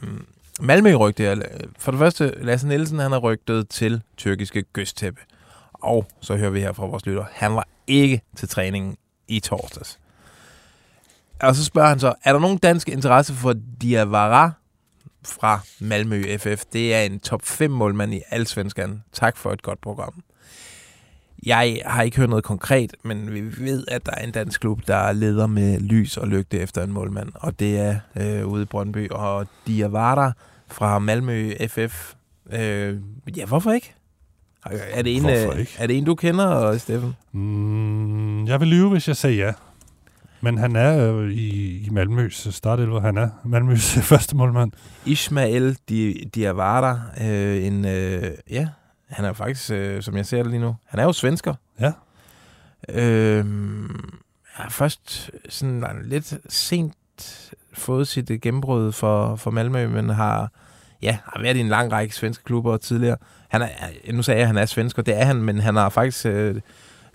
Malmø-rygte. 0.61 1.43
For 1.79 1.91
det 1.91 1.99
første, 1.99 2.35
Lasse 2.45 2.69
Nielsen 2.69 2.99
han 2.99 3.13
har 3.13 3.19
rygtet 3.19 3.69
til 3.69 4.03
tyrkiske 4.17 4.63
gøsttæppe. 4.63 5.21
Og 5.73 6.07
så 6.21 6.37
hører 6.37 6.51
vi 6.51 6.61
her 6.61 6.73
fra 6.73 6.87
vores 6.87 7.07
lytter, 7.07 7.25
han 7.33 7.55
var 7.55 7.69
ikke 7.87 8.21
til 8.37 8.49
træningen 8.49 8.97
i 9.29 9.41
torsdags. 9.41 9.99
Og 11.43 11.55
så 11.55 11.65
spørger 11.65 11.89
han 11.89 11.99
så, 11.99 12.15
er 12.25 12.33
der 12.33 12.41
nogen 12.41 12.59
dansk 12.59 12.89
interesse 12.89 13.35
for 13.35 13.55
Diawara 13.83 14.51
fra 15.25 15.61
Malmø 15.81 16.23
FF? 16.39 16.65
Det 16.73 16.95
er 16.95 17.01
en 17.01 17.21
top 17.21 17.43
5 17.43 17.71
målmand 17.71 18.15
i 18.15 18.21
Allsvenskan. 18.31 19.03
Tak 19.13 19.37
for 19.37 19.53
et 19.53 19.63
godt 19.63 19.81
program. 19.81 20.23
Jeg 21.47 21.83
har 21.87 22.03
ikke 22.03 22.17
hørt 22.17 22.29
noget 22.29 22.45
konkret, 22.45 22.95
men 23.03 23.35
vi 23.35 23.41
ved, 23.65 23.85
at 23.89 24.07
der 24.07 24.13
er 24.13 24.25
en 24.25 24.31
dansk 24.31 24.61
klub, 24.61 24.87
der 24.87 25.13
leder 25.13 25.47
med 25.47 25.81
lys 25.81 26.17
og 26.17 26.29
lygte 26.29 26.59
efter 26.59 26.83
en 26.83 26.93
målmand, 26.93 27.29
og 27.35 27.61
det 27.61 27.79
er 27.79 27.99
øh, 28.17 28.47
ude 28.47 28.63
i 28.63 28.67
Brøndby. 28.67 29.11
Og 29.11 29.47
Diawara 29.67 30.33
fra 30.69 30.99
Malmø 30.99 31.53
FF. 31.69 32.13
Øh, 32.53 32.97
ja, 33.37 33.45
hvorfor 33.45 33.73
ikke? 33.73 33.95
Er 34.65 35.03
det, 35.03 35.17
en, 35.17 35.27
øh, 35.27 35.67
er 35.79 35.87
det 35.87 35.99
en, 35.99 36.05
du 36.05 36.15
kender, 36.15 36.79
Steffen? 36.79 37.17
Mm, 37.33 38.47
jeg 38.47 38.61
vil 38.61 38.69
lyve, 38.69 38.91
hvis 38.91 39.09
jeg 39.09 39.17
siger 39.17 39.47
ja. 39.47 39.53
Men 40.41 40.59
han 40.59 40.77
er 40.77 41.13
øh, 41.13 41.31
i, 41.31 41.79
i 41.87 41.91
Malmøs 41.91 42.49
startelver. 42.51 43.01
Han 43.01 43.17
er 43.17 43.29
Malmøs 43.45 43.99
første 44.13 44.37
målmand. 44.37 44.73
Ismael 45.05 45.79
Di, 45.89 46.25
Diawara, 46.35 47.01
øh, 47.21 47.67
en, 47.67 47.85
øh, 47.85 48.31
ja, 48.51 48.69
han 49.09 49.25
er 49.25 49.33
faktisk, 49.33 49.71
øh, 49.71 50.03
som 50.03 50.17
jeg 50.17 50.27
ser 50.27 50.43
det 50.43 50.51
lige 50.51 50.61
nu, 50.61 50.77
han 50.85 51.01
er 51.01 51.05
jo 51.05 51.13
svensker. 51.13 51.55
Ja. 51.81 51.93
Øh, 52.89 53.45
har 54.53 54.71
først 54.71 55.31
sådan 55.49 55.85
lidt 56.05 56.35
sent 56.49 56.95
fået 57.73 58.09
sit 58.09 58.31
øh, 58.31 58.41
gennembrud 58.41 58.93
for, 58.93 59.37
for 59.37 59.51
Malmø, 59.51 59.89
men 59.89 60.09
har, 60.09 60.53
ja, 61.03 61.19
har 61.25 61.43
været 61.43 61.57
i 61.57 61.61
en 61.61 61.69
lang 61.69 61.93
række 61.93 62.15
svenske 62.15 62.45
klubber 62.45 62.77
tidligere. 62.77 63.17
Han 63.49 63.63
er, 63.63 63.69
nu 64.13 64.23
sagde 64.23 64.39
jeg, 64.39 64.43
at 64.43 64.47
han 64.47 64.57
er 64.57 64.67
svensker, 64.67 65.03
det 65.03 65.21
er 65.21 65.25
han, 65.25 65.37
men 65.37 65.61
han 65.61 65.77
har 65.77 65.89
faktisk 65.89 66.27
øh, 66.27 66.61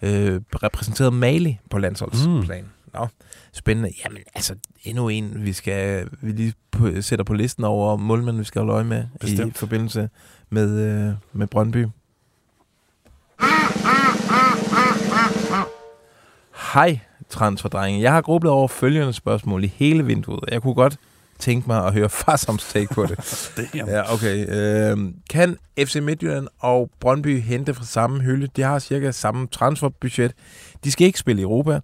øh, 0.02 0.42
repræsenteret 0.64 1.14
Mali 1.14 1.60
på 1.70 1.78
landsholdsplan. 1.78 2.64
Mm. 2.64 2.70
Nå, 2.94 3.08
spændende. 3.54 3.92
Jamen, 4.06 4.24
altså, 4.36 4.56
endnu 4.84 5.10
en, 5.10 5.46
vi 5.46 5.54
skal 5.54 6.10
vi 6.22 6.32
lige 6.32 6.54
på, 6.72 7.02
sætter 7.02 7.26
på 7.26 7.34
listen 7.34 7.64
over 7.64 7.98
målmænd, 7.98 8.38
vi 8.38 8.44
skal 8.44 8.60
holde 8.60 8.74
øje 8.74 8.84
med 8.84 9.04
Bestemt. 9.20 9.56
i 9.56 9.58
forbindelse 9.58 10.10
med, 10.50 10.80
øh, 10.80 11.14
med 11.34 11.48
Brøndby. 11.48 11.86
Hej, 16.74 17.00
transferdrenge. 17.30 18.02
Jeg 18.02 18.12
har 18.12 18.22
grublet 18.22 18.52
over 18.52 18.68
følgende 18.68 19.14
spørgsmål 19.14 19.64
i 19.64 19.68
hele 19.76 20.06
vinduet. 20.06 20.40
Jeg 20.52 20.62
kunne 20.62 20.74
godt 20.74 20.98
tænke 21.40 21.68
mig 21.68 21.86
at 21.86 21.94
høre 21.94 22.10
Farsams 22.20 22.64
take 22.74 22.88
på 22.94 23.06
det. 23.06 23.18
Det. 23.58 23.76
Ja, 23.76 24.14
okay. 24.14 24.46
Øh, 24.50 24.98
kan 25.30 25.58
FC 25.80 25.96
Midtjylland 25.96 26.48
og 26.60 26.90
Brøndby 27.00 27.42
hente 27.42 27.74
fra 27.74 27.86
samme 27.86 28.22
hylde? 28.22 28.48
De 28.56 28.62
har 28.62 28.80
cirka 28.80 29.12
samme 29.12 29.48
transferbudget. 29.48 30.34
De 30.84 30.92
skal 30.92 31.08
ikke 31.08 31.20
spille 31.20 31.42
i 31.42 31.44
Europa. 31.44 31.80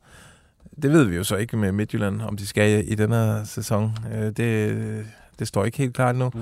Det 0.81 0.91
ved 0.91 1.03
vi 1.03 1.15
jo 1.15 1.23
så 1.23 1.35
ikke 1.35 1.57
med 1.57 1.71
Midtjylland, 1.71 2.21
om 2.21 2.37
de 2.37 2.47
skal 2.47 2.83
i 2.91 2.95
denne 2.95 3.41
sæson. 3.45 3.97
Øh, 4.15 4.31
det, 4.37 5.05
det 5.39 5.47
står 5.47 5.65
ikke 5.65 5.77
helt 5.77 5.93
klart 5.95 6.15
nu. 6.15 6.31
Mm. 6.33 6.41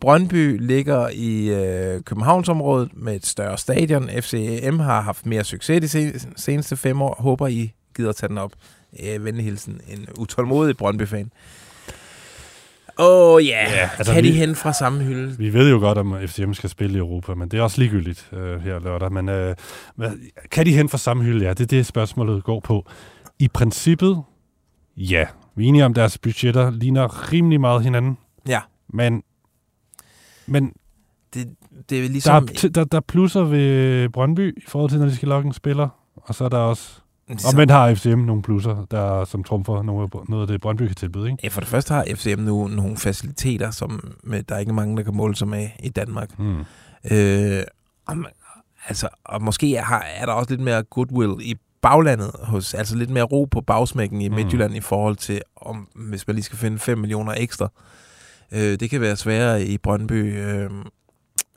Brøndby 0.00 0.66
ligger 0.66 1.08
i 1.12 1.48
øh, 1.48 2.02
Københavnsområdet 2.02 2.88
med 2.94 3.16
et 3.16 3.26
større 3.26 3.58
stadion. 3.58 4.08
FCM 4.20 4.78
har 4.78 5.00
haft 5.00 5.26
mere 5.26 5.44
succes 5.44 5.80
de 5.80 5.88
sen- 5.88 6.32
seneste 6.36 6.76
fem 6.76 7.02
år. 7.02 7.16
Håber, 7.18 7.46
I 7.46 7.72
gider 7.96 8.12
tage 8.12 8.28
den 8.28 8.38
op. 8.38 8.52
Øh, 9.04 9.24
venlig 9.24 9.44
hilsen. 9.44 9.80
En 9.88 10.06
utålmodig 10.18 10.76
Brøndby-fan. 10.76 11.30
Åh 12.98 13.34
oh, 13.34 13.42
yeah. 13.42 13.70
Ja, 13.72 13.90
altså, 13.98 14.12
kan 14.14 14.24
de 14.24 14.28
vi- 14.28 14.34
hen 14.38 14.54
fra 14.54 14.72
samme 14.72 15.04
hylde? 15.04 15.38
Vi 15.38 15.52
ved 15.52 15.70
jo 15.70 15.78
godt, 15.78 15.98
om 15.98 16.16
FCM 16.26 16.52
skal 16.52 16.70
spille 16.70 16.94
i 16.96 16.98
Europa, 16.98 17.34
men 17.34 17.48
det 17.48 17.58
er 17.58 17.62
også 17.62 17.80
ligegyldigt 17.80 18.28
øh, 18.32 18.60
her 18.60 18.78
lørdag. 18.78 19.12
Men 19.12 19.28
øh, 19.28 19.54
kan 20.50 20.66
de 20.66 20.72
hen 20.72 20.88
fra 20.88 20.98
samme 20.98 21.22
hylde? 21.24 21.44
Ja, 21.44 21.50
det 21.50 21.60
er 21.60 21.66
det, 21.66 21.86
spørgsmålet 21.86 22.44
går 22.44 22.60
på. 22.60 22.86
I 23.38 23.48
princippet, 23.48 24.22
ja. 24.96 25.26
Vi 25.54 25.64
er 25.64 25.68
enige 25.68 25.84
om, 25.84 25.94
deres 25.94 26.18
budgetter 26.18 26.70
ligner 26.70 27.32
rimelig 27.32 27.60
meget 27.60 27.82
hinanden. 27.82 28.18
Ja. 28.48 28.60
Men, 28.88 29.22
men 30.46 30.72
Det, 31.34 31.54
det 31.90 31.98
er 31.98 32.02
der, 32.02 32.08
ligesom... 32.08 32.44
er, 32.64 32.68
der, 32.74 32.84
der 32.84 32.96
er 32.96 33.00
plusser 33.00 33.40
ved 33.40 34.08
Brøndby 34.08 34.58
i 34.58 34.64
forhold 34.68 34.90
til, 34.90 34.98
når 34.98 35.06
de 35.06 35.16
skal 35.16 35.28
lokke 35.28 35.46
en 35.46 35.52
spiller. 35.52 35.88
Og 36.16 36.34
så 36.34 36.44
er 36.44 36.48
der 36.48 36.58
også... 36.58 37.00
ligesom 37.28 37.48
Omvendt 37.54 37.72
har 37.72 37.94
FCM 37.94 38.18
nogle 38.18 38.42
plusser, 38.42 38.84
der 38.90 39.24
som 39.24 39.44
trumfer 39.44 39.82
noget, 39.82 40.10
af- 40.14 40.28
noget 40.28 40.42
af 40.42 40.48
det, 40.48 40.60
Brøndby 40.60 40.86
kan 40.86 40.94
tilbyde. 40.96 41.26
Ikke? 41.26 41.38
Ja, 41.42 41.48
for 41.48 41.60
det 41.60 41.68
første 41.68 41.94
har 41.94 42.04
FCM 42.14 42.40
nu 42.40 42.66
nogle 42.68 42.96
faciliteter, 42.96 43.70
som 43.70 44.14
med, 44.24 44.42
der 44.42 44.54
er 44.54 44.58
ikke 44.58 44.72
mange, 44.72 44.96
der 44.96 45.02
kan 45.02 45.16
måle 45.16 45.36
sig 45.36 45.48
med 45.48 45.68
i 45.82 45.88
Danmark. 45.88 46.38
Mm. 46.38 46.64
Øh, 47.10 47.62
om, 48.06 48.26
altså, 48.88 49.08
og 49.24 49.42
måske 49.42 49.76
har, 49.82 50.04
er 50.16 50.26
der 50.26 50.32
også 50.32 50.50
lidt 50.50 50.60
mere 50.60 50.82
goodwill 50.82 51.34
i 51.40 51.54
baglandet, 51.90 52.30
hos, 52.42 52.74
altså 52.74 52.96
lidt 52.96 53.10
mere 53.10 53.24
ro 53.24 53.44
på 53.44 53.60
bagsmækken 53.60 54.20
i 54.20 54.28
Mm. 54.28 54.34
Midtjylland 54.34 54.76
i 54.76 54.80
forhold 54.80 55.16
til, 55.16 55.40
om, 55.56 55.88
hvis 55.94 56.26
man 56.26 56.36
lige 56.36 56.44
skal 56.44 56.58
finde 56.58 56.78
5 56.78 56.98
millioner 56.98 57.34
ekstra. 57.36 57.68
Øh, 58.52 58.80
det 58.80 58.90
kan 58.90 59.00
være 59.00 59.16
sværere 59.16 59.62
i 59.64 59.78
Brøndby, 59.78 60.38
øh, 60.46 60.70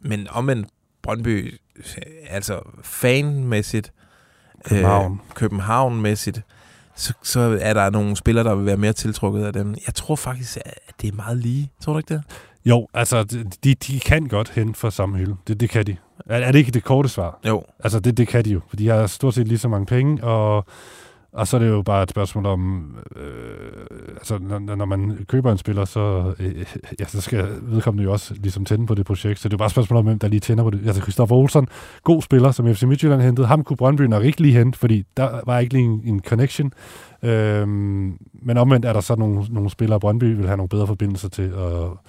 men 0.02 0.28
omvendt 0.30 0.68
Brøndby, 1.02 1.60
øh, 1.78 1.84
altså 2.30 2.60
fanmæssigt, 2.84 3.92
København. 4.66 5.14
øh, 5.14 5.36
København-mæssigt, 5.36 6.42
så, 6.96 7.14
så 7.24 7.58
er 7.62 7.74
der 7.74 7.90
nogle 7.90 8.16
spillere, 8.16 8.44
der 8.44 8.56
vil 8.56 8.66
være 8.66 8.78
mere 8.78 8.94
tiltrukket 8.94 9.46
af 9.46 9.54
dem. 9.54 9.76
Jeg 9.88 9.96
tror 9.96 10.16
faktisk, 10.16 10.58
at 10.66 10.94
det 11.02 11.08
er 11.12 11.16
meget 11.16 11.38
lige. 11.38 11.72
Tror 11.82 11.94
du 11.94 12.00
ikke 12.00 12.14
det? 12.14 12.24
Jo, 12.66 12.88
altså, 12.94 13.24
de, 13.64 13.76
de 13.76 14.00
kan 14.00 14.28
godt 14.28 14.50
hen 14.50 14.76
for 14.76 14.90
samme 14.90 15.18
hylde. 15.18 15.36
Det, 15.48 15.60
det 15.60 15.70
kan 15.70 15.86
de. 15.86 15.96
Er, 16.26 16.38
er 16.38 16.52
det 16.52 16.60
ikke 16.60 16.72
det 16.72 16.84
korte 16.84 17.10
svar? 17.10 17.40
Jo. 17.48 17.64
Altså, 17.80 18.00
det, 18.00 18.18
det 18.18 18.28
kan 18.28 18.46
de 18.46 18.50
jo. 18.50 18.62
For 18.70 18.76
de 18.76 18.88
har 18.88 19.08
stort 19.08 19.34
set 19.34 19.48
lige 19.48 19.58
så 19.58 19.68
mange 19.68 19.86
penge, 19.86 20.24
og, 20.24 20.66
og 21.32 21.48
så 21.48 21.58
er 21.58 21.62
det 21.62 21.70
jo 21.70 21.82
bare 21.82 22.04
et 22.04 22.10
spørgsmål 22.10 22.46
om, 22.46 22.92
øh, 23.16 24.12
altså, 24.16 24.38
når, 24.38 24.76
når 24.76 24.86
man 24.86 25.26
køber 25.28 25.52
en 25.52 25.58
spiller, 25.58 25.86
så, 25.86 26.34
øh, 26.40 26.66
ja, 27.00 27.06
så 27.06 27.22
skal 27.22 27.48
vedkommende 27.62 28.04
jo 28.04 28.12
også 28.12 28.34
ligesom 28.34 28.66
tænde 28.66 28.88
på 28.88 28.96
det 28.96 29.06
projekt. 29.06 29.40
Så 29.40 29.50
det 29.50 29.54
er 29.54 29.56
jo 29.56 29.58
bare 29.58 29.66
et 29.66 29.72
spørgsmål 29.72 30.00
om, 30.00 30.06
hvem 30.06 30.20
der 30.20 30.28
lige 30.28 30.40
tænder 30.40 30.64
på 30.64 30.70
det. 30.70 30.82
Altså, 30.88 31.02
Christoffer 31.02 31.36
Olsen, 31.36 31.68
god 32.04 32.22
spiller, 32.22 32.52
som 32.52 32.76
FC 32.76 32.84
Midtjylland 32.84 33.22
hentede. 33.22 33.48
Ham 33.48 33.64
kunne 33.64 33.78
Brøndby 33.78 34.02
nok 34.02 34.24
ikke 34.24 34.42
lige 34.42 34.58
hente, 34.58 34.80
fordi 34.80 35.06
der 35.18 35.42
var 35.46 35.60
ikke 35.60 35.74
lige 35.74 35.86
en, 35.86 36.02
en 36.06 36.22
connection. 36.22 36.74
Øhm, 37.24 38.18
men 38.34 38.58
omvendt 38.58 38.86
er 38.86 38.94
der 38.94 39.02
så 39.02 39.16
nogle, 39.16 39.46
nogle 39.50 39.70
spillere, 39.70 40.00
Brøndby 40.00 40.36
vil 40.36 40.46
have 40.46 40.58
nogle 40.58 40.70
bedre 40.70 40.88
forbindelser 40.88 41.30
til, 41.30 41.54
og, 41.54 42.00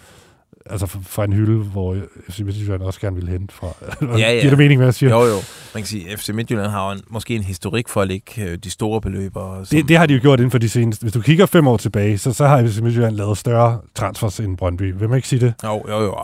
altså 0.71 0.87
fra 0.87 1.25
en 1.25 1.33
hylde, 1.33 1.65
hvor 1.65 1.97
FC 2.31 2.39
Midtjylland 2.41 2.83
også 2.83 3.01
gerne 3.01 3.17
vil 3.17 3.29
hente 3.29 3.55
fra. 3.55 3.67
Ja, 4.03 4.17
ja. 4.35 4.41
Giver 4.41 4.51
det 4.51 4.59
mening, 4.59 4.79
hvad 4.79 4.87
jeg 4.87 4.95
siger? 4.95 5.11
Jo, 5.11 5.25
jo. 5.25 5.35
Man 5.75 5.83
kan 5.83 5.87
sige, 5.87 6.11
at 6.11 6.19
FC 6.19 6.29
Midtjylland 6.29 6.71
har 6.71 6.93
en, 6.93 7.01
måske 7.11 7.35
en 7.37 7.43
historik 7.43 7.89
for 7.89 8.03
at 8.03 8.09
lægge 8.09 8.45
øh, 8.45 8.59
de 8.59 8.71
store 8.71 9.01
beløber. 9.01 9.65
Som, 9.65 9.77
Det, 9.77 9.89
det 9.89 9.97
har 9.97 10.07
de 10.07 10.15
jo 10.15 10.21
gjort 10.23 10.39
inden 10.41 10.51
for 10.51 10.59
de 10.59 10.69
seneste. 10.69 11.03
Hvis 11.03 11.13
du 11.13 11.21
kigger 11.21 11.47
fem 11.47 11.67
år 11.67 11.77
tilbage, 11.77 12.19
så, 12.19 12.33
så 12.33 12.47
har 12.47 12.67
FC 12.67 12.79
Midtjylland 12.79 13.17
lavet 13.17 13.39
større 13.39 13.81
transfers 13.95 14.41
end 14.41 14.57
Brøndby. 14.57 14.95
Vil 14.95 15.09
man 15.09 15.17
ikke 15.17 15.29
sige 15.29 15.41
det? 15.41 15.55
Jo, 15.65 15.85
jo, 15.89 16.01
jo. 16.03 16.15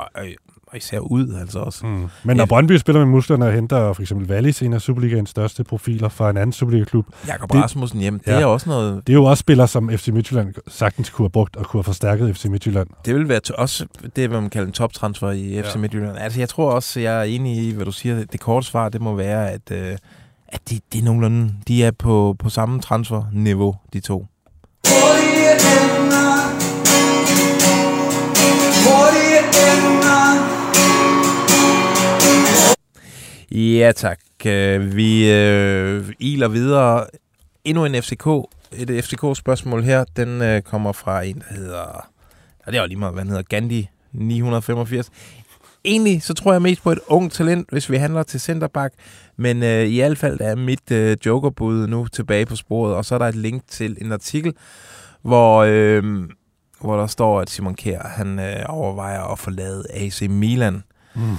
Og, 0.77 0.79
især 0.79 0.99
ud, 0.99 1.35
altså 1.41 1.59
også. 1.59 1.87
Mm. 1.87 2.07
Men 2.25 2.37
når 2.37 2.43
Ja. 2.45 2.47
Brøndby 2.47 2.77
spiller 2.77 3.01
med 3.05 3.13
musklerne 3.13 3.45
og 3.47 3.53
henter 3.53 3.93
for 3.93 4.03
eksempel 4.03 4.31
Wallis, 4.31 4.63
en 4.63 4.73
af 4.73 4.81
Superligaens 4.81 5.31
største 5.31 5.65
profiler 5.65 6.09
fra 6.09 6.31
en 6.31 6.37
anden 6.37 6.53
Superliga-klub, 6.53 7.07
Jakob 7.27 7.53
Det- 7.53 7.63
Rasmussen 7.63 8.01
hjem, 8.01 8.19
det 8.19 8.27
Ja. 8.33 8.41
er 8.41 8.45
også 8.47 8.69
noget... 8.69 9.07
det 9.07 9.13
er 9.13 9.15
jo 9.15 9.25
også 9.25 9.41
spillere, 9.41 9.69
som 9.69 9.91
FC 9.91 10.09
Midtjylland 10.09 10.55
sagtens 10.69 11.11
kunne 11.11 11.25
have 11.25 11.31
brugt 11.31 11.57
og 11.57 11.67
kunne 11.67 11.79
have 11.79 11.85
forstærket 11.85 12.37
FC 12.37 12.45
Midtjylland. 12.45 12.89
Det 13.05 13.15
vil 13.15 13.29
være 13.29 13.41
to, 13.41 13.55
også 13.59 13.87
det, 14.17 14.29
hvad 14.29 14.41
man 14.41 14.51
kalder 14.51 14.67
en 14.67 14.73
toptransfer 14.73 15.31
i 15.31 15.63
FC 15.65 15.75
Ja. 15.75 15.81
Midtjylland. 15.81 16.19
Altså, 16.19 16.39
jeg 16.41 16.49
tror 16.49 16.71
også, 16.73 17.01
jeg 17.01 17.19
er 17.19 17.23
enig 17.23 17.57
i, 17.69 17.73
hvad 17.75 17.85
du 17.85 17.93
siger. 17.93 18.25
Det 18.25 18.41
korte 18.41 18.67
svar, 18.67 18.89
det 18.89 19.01
må 19.01 19.15
være, 19.15 19.51
at, 19.51 19.71
øh, 19.73 19.97
at 20.49 20.61
de, 20.71 20.81
de 20.93 20.99
er 20.99 21.03
nogenlunde... 21.05 21.53
De 21.69 21.85
er 21.85 21.91
på, 21.91 22.37
på 22.39 22.49
samme 22.49 22.81
transferniveau, 22.81 23.77
de 23.93 24.01
to. 24.01 24.27
Ja, 33.57 33.93
tak. 33.97 34.19
Øh, 34.47 34.97
Vi 34.97 35.33
øh, 35.33 36.13
iler 36.19 36.49
videre. 36.49 37.07
Endnu 37.65 37.85
en 37.85 38.03
FCK. 38.03 38.27
Et 38.73 39.05
FCK-spørgsmål 39.05 39.83
her. 39.83 40.05
Den 40.17 40.43
øh, 40.43 40.63
kommer 40.63 40.93
fra 40.93 41.23
en, 41.23 41.43
der 41.49 41.55
hedder... 41.55 42.09
Ja, 42.67 42.71
det 42.71 42.77
er 42.79 42.83
jo 42.83 42.87
lige 42.87 42.99
meget, 42.99 43.15
hvad 43.15 43.23
han 43.23 43.29
hedder. 43.29 43.43
Gandhi 43.43 43.89
985. 44.13 45.11
Egentlig 45.85 46.23
så 46.23 46.35
tror 46.35 46.53
jeg 46.53 46.63
mest 46.63 46.83
på 46.83 46.93
et 46.93 46.99
ung 47.07 47.33
talent, 47.33 47.69
hvis 47.73 47.91
vi 47.91 47.97
handler 47.97 48.23
til 48.23 48.41
centerback. 48.41 48.95
Men 49.37 49.63
øh, 49.63 49.89
i 49.89 49.97
hvert 49.99 50.19
fald 50.19 50.41
er 50.41 50.55
mit 50.55 50.91
øh, 50.91 51.17
jokerbud 51.27 51.87
nu 51.87 52.07
tilbage 52.07 52.47
på 52.47 52.57
sporet. 52.57 52.95
Og 52.95 53.05
så 53.05 53.15
er 53.15 53.19
der 53.19 53.27
et 53.27 53.35
link 53.35 53.63
til 53.69 53.97
en 54.01 54.13
artikel, 54.13 54.53
hvor, 55.23 55.65
øh, 55.69 56.05
hvor 56.81 56.97
der 56.97 57.07
står, 57.07 57.41
at 57.41 57.51
Simon 57.51 57.75
Kjær 57.75 58.09
han 58.09 58.39
øh, 58.39 58.65
overvejer 58.69 59.23
at 59.33 59.39
forlade 59.39 59.85
AC 59.91 60.23
Milan. 60.31 60.83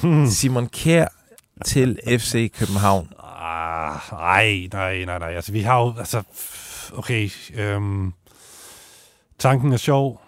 Mm. 0.03 0.25
Simon 0.38 0.67
Kjær 0.67 1.16
til 1.65 2.00
FC 2.08 2.52
København. 2.60 3.10
Ah, 3.20 4.00
nej, 4.12 4.67
nej, 4.74 5.06
nej, 5.06 5.20
nej. 5.20 5.36
Altså, 5.36 5.52
vi 5.52 5.62
har 5.62 5.82
jo, 5.82 5.93
altså, 6.00 6.24
okay, 6.93 7.30
øhm, 7.56 8.13
tanken 9.39 9.74
er 9.74 9.78
sjov. 9.78 10.22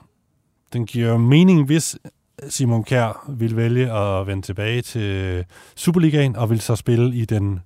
Den 0.74 0.86
giver 0.86 1.18
mening, 1.18 1.66
hvis 1.66 1.98
Simon 2.50 2.84
Kjær 2.84 3.26
vil 3.30 3.56
vælge 3.56 3.92
at 3.92 4.28
vende 4.28 4.42
tilbage 4.42 4.82
til 4.82 5.46
Superligaen, 5.76 6.36
og 6.36 6.50
vil 6.50 6.62
så 6.62 6.76
spille 6.76 7.16
i 7.16 7.26
den 7.26 7.60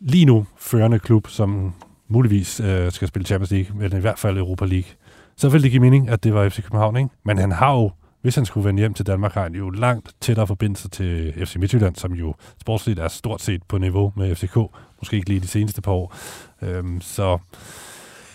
lige 0.00 0.24
nu 0.24 0.46
førende 0.58 0.98
klub, 0.98 1.28
som 1.28 1.74
muligvis 2.08 2.60
øh, 2.60 2.92
skal 2.92 3.08
spille 3.08 3.26
Champions 3.26 3.50
League, 3.50 3.76
men 3.76 3.96
i 3.96 4.00
hvert 4.00 4.18
fald 4.18 4.38
Europa 4.38 4.64
League. 4.64 4.90
Så 5.36 5.48
vil 5.48 5.62
det 5.62 5.70
give 5.70 5.80
mening, 5.80 6.08
at 6.08 6.24
det 6.24 6.34
var 6.34 6.48
FC 6.48 6.62
København, 6.62 6.96
ikke? 6.96 7.10
Men 7.24 7.38
han 7.38 7.52
har 7.52 7.72
jo, 7.72 7.90
hvis 8.22 8.34
han 8.34 8.46
skulle 8.46 8.66
vende 8.66 8.80
hjem 8.80 8.94
til 8.94 9.06
Danmark, 9.06 9.34
har 9.34 9.42
han 9.42 9.54
jo 9.54 9.70
langt 9.70 10.14
tættere 10.20 10.46
forbindelse 10.46 10.88
til 10.88 11.34
FC 11.46 11.56
Midtjylland, 11.56 11.96
som 11.96 12.12
jo 12.12 12.34
sportsligt 12.60 12.98
er 12.98 13.08
stort 13.08 13.42
set 13.42 13.62
på 13.62 13.78
niveau 13.78 14.12
med 14.16 14.34
FCK. 14.34 14.56
Måske 14.98 15.16
ikke 15.16 15.28
lige 15.28 15.40
de 15.40 15.48
seneste 15.48 15.82
par 15.82 15.92
år. 15.92 16.14
Øhm, 16.62 17.00
så 17.00 17.38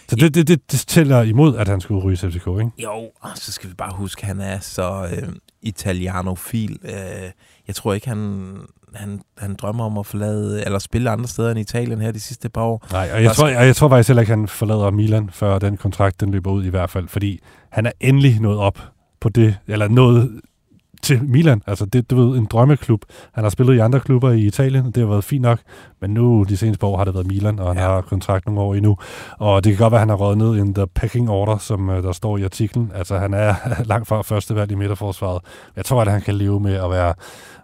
så 0.09 0.15
det, 0.15 0.35
det, 0.35 0.47
det, 0.47 0.71
det 0.71 0.79
tæller 0.87 1.21
imod, 1.21 1.57
at 1.57 1.67
han 1.67 1.81
skulle 1.81 2.03
ryge 2.03 2.17
til 2.17 2.31
FCK, 2.31 2.47
ikke? 2.47 2.71
Jo, 2.83 3.11
og 3.21 3.29
så 3.35 3.51
skal 3.51 3.69
vi 3.69 3.75
bare 3.75 3.93
huske, 3.93 4.21
at 4.21 4.27
han 4.27 4.41
er 4.41 4.59
så 4.59 5.07
øh, 5.11 5.29
italianofil. 5.61 6.79
Øh, 6.83 7.31
jeg 7.67 7.75
tror 7.75 7.93
ikke, 7.93 8.07
han, 8.07 8.57
han, 8.93 9.21
han 9.37 9.55
drømmer 9.55 9.85
om 9.85 9.97
at 9.97 10.05
forlade, 10.05 10.65
eller 10.65 10.79
spille 10.79 11.09
andre 11.09 11.27
steder 11.27 11.51
end 11.51 11.59
Italien 11.59 12.01
her 12.01 12.11
de 12.11 12.19
sidste 12.19 12.49
par 12.49 12.61
år. 12.61 12.87
Nej, 12.91 13.09
og 13.13 13.23
jeg, 13.23 13.31
tror, 13.31 13.47
jeg, 13.47 13.65
jeg 13.65 13.75
tror 13.75 13.89
faktisk 13.89 14.09
heller 14.09 14.21
ikke, 14.21 14.29
han 14.29 14.47
forlader 14.47 14.91
Milan, 14.91 15.29
før 15.29 15.59
den 15.59 15.77
kontrakt 15.77 16.19
den 16.21 16.31
løber 16.31 16.51
ud 16.51 16.63
i 16.65 16.69
hvert 16.69 16.89
fald, 16.89 17.07
fordi 17.07 17.39
han 17.69 17.85
er 17.85 17.91
endelig 17.99 18.39
nået 18.39 18.57
op 18.57 18.79
på 19.25 19.29
det, 19.29 19.57
eller 19.67 19.87
noget 19.87 20.41
til 21.05 21.23
Milan. 21.23 21.61
Altså, 21.67 21.85
det 21.85 22.09
du 22.09 22.15
ved, 22.15 22.37
en 22.37 22.45
drømmeklub. 22.45 23.01
Han 23.33 23.43
har 23.43 23.49
spillet 23.49 23.75
i 23.75 23.79
andre 23.79 23.99
klubber 23.99 24.31
i 24.31 24.41
Italien, 24.41 24.85
det 24.85 24.97
har 24.97 25.05
været 25.05 25.23
fint 25.23 25.41
nok, 25.41 25.59
men 26.01 26.09
nu 26.13 26.45
de 26.49 26.57
seneste 26.57 26.85
år 26.85 26.97
har 26.97 27.05
det 27.05 27.13
været 27.13 27.27
Milan, 27.27 27.59
og 27.59 27.67
han 27.67 27.77
Ja. 27.77 27.81
har 27.83 28.01
kontrakt 28.01 28.45
nogle 28.45 28.61
år 28.61 28.75
endnu. 28.75 28.97
Og 29.39 29.63
det 29.63 29.71
kan 29.71 29.77
godt 29.83 29.91
være, 29.91 29.97
at 29.97 30.01
han 30.01 30.09
har 30.09 30.15
røget 30.15 30.37
ned 30.37 30.55
i 30.69 30.73
the 30.73 30.87
pecking 30.87 31.29
order, 31.29 31.57
som 31.57 31.89
øh, 31.89 32.03
der 32.03 32.11
står 32.11 32.37
i 32.37 32.43
artiklen. 32.43 32.91
Altså, 32.95 33.17
han 33.17 33.33
er 33.33 33.55
langt 33.91 34.07
fra 34.07 34.21
første 34.21 34.55
valg 34.55 34.71
i 34.71 34.75
midterforsvaret. 34.75 35.41
Jeg 35.75 35.85
tror, 35.85 36.01
at 36.01 36.11
han 36.11 36.21
kan 36.21 36.35
leve 36.35 36.59
med 36.59 36.73
at 36.73 36.89
være, 36.89 37.13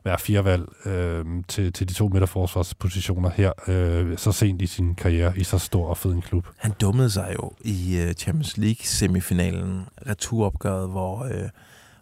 være 0.05 0.19
firevalg 0.19 0.63
øh, 0.85 1.25
til, 1.47 1.73
til 1.73 1.89
de 1.89 1.93
to 1.93 2.07
midterforsvarspositioner 2.07 3.29
her, 3.35 3.51
øh, 3.67 4.17
så 4.17 4.31
sent 4.31 4.61
i 4.61 4.67
sin 4.67 4.95
karriere, 4.95 5.33
i 5.37 5.43
så 5.43 5.57
stor 5.57 5.87
og 5.87 5.97
fed 5.97 6.11
en 6.11 6.21
klub. 6.21 6.45
Han 6.57 6.71
dummede 6.81 7.09
sig 7.09 7.35
jo 7.39 7.51
i 7.61 7.97
øh, 8.07 8.13
Champions 8.13 8.57
League-semifinalen, 8.57 9.85
returopgøret, 10.09 10.89
hvor, 10.89 11.23
øh, 11.25 11.49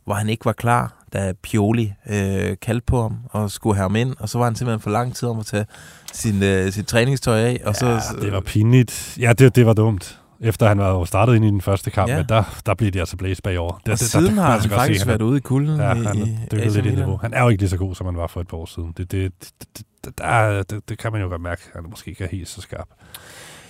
hvor 0.09 0.15
han 0.15 0.29
ikke 0.29 0.45
var 0.45 0.51
klar, 0.53 0.93
da 1.13 1.33
Pioli 1.43 1.93
øh, 2.09 2.57
kaldte 2.61 2.85
på 2.85 3.01
ham 3.01 3.17
og 3.29 3.51
skulle 3.51 3.75
have 3.75 3.83
ham 3.83 3.95
ind, 3.95 4.15
og 4.19 4.29
så 4.29 4.37
var 4.37 4.45
han 4.45 4.55
simpelthen 4.55 4.79
for 4.81 4.89
lang 4.89 5.15
tid 5.15 5.27
om 5.27 5.39
at 5.39 5.45
tage 5.45 5.65
sin, 6.13 6.43
øh, 6.43 6.71
sit 6.71 6.87
træningstøj 6.87 7.39
af. 7.39 7.61
Og 7.65 7.75
så, 7.75 7.87
ja, 7.87 7.99
det 8.21 8.31
var 8.31 8.39
pinligt. 8.39 9.17
Ja, 9.19 9.33
det, 9.33 9.55
det 9.55 9.65
var 9.65 9.73
dumt. 9.73 10.19
Efter 10.41 10.67
han 10.67 10.77
var 10.79 10.89
jo 10.89 11.05
startet 11.05 11.35
ind 11.35 11.45
i 11.45 11.47
den 11.47 11.61
første 11.61 11.91
kamp, 11.91 12.09
Ja. 12.09 12.17
men 12.17 12.25
der, 12.29 12.59
der 12.65 12.73
blev 12.73 12.91
de 12.91 12.99
altså 12.99 13.17
blæst 13.17 13.43
bagover. 13.43 13.81
Det, 13.85 13.91
og 13.91 13.99
siden 13.99 14.37
har 14.37 14.59
han 14.59 14.69
faktisk 14.69 15.07
været 15.07 15.21
ude 15.21 15.37
i 15.37 15.41
kulden 15.41 15.79
Ja, 15.79 15.93
han 15.93 16.17
i 16.17 16.21
er 16.21 16.25
dykket 16.51 16.73
lidt 16.73 16.85
i 16.85 16.95
niveau. 16.95 17.17
Han 17.21 17.33
er 17.33 17.43
jo 17.43 17.49
ikke 17.49 17.61
lige 17.61 17.69
så 17.69 17.77
god, 17.77 17.95
som 17.95 18.05
han 18.05 18.17
var 18.17 18.27
for 18.27 18.41
et 18.41 18.47
par 18.47 18.57
år 18.57 18.65
siden. 18.65 18.93
Det, 18.97 19.11
det, 19.11 19.31
det, 19.41 19.51
det, 19.77 19.85
det, 20.05 20.17
der, 20.17 20.63
det, 20.63 20.89
det 20.89 20.97
kan 20.97 21.11
man 21.11 21.21
jo 21.21 21.27
godt 21.27 21.41
mærke, 21.41 21.61
han 21.73 21.83
måske 21.89 22.09
ikke 22.09 22.23
er 22.23 22.27
helt 22.31 22.47
så 22.47 22.61
skarp. 22.61 22.87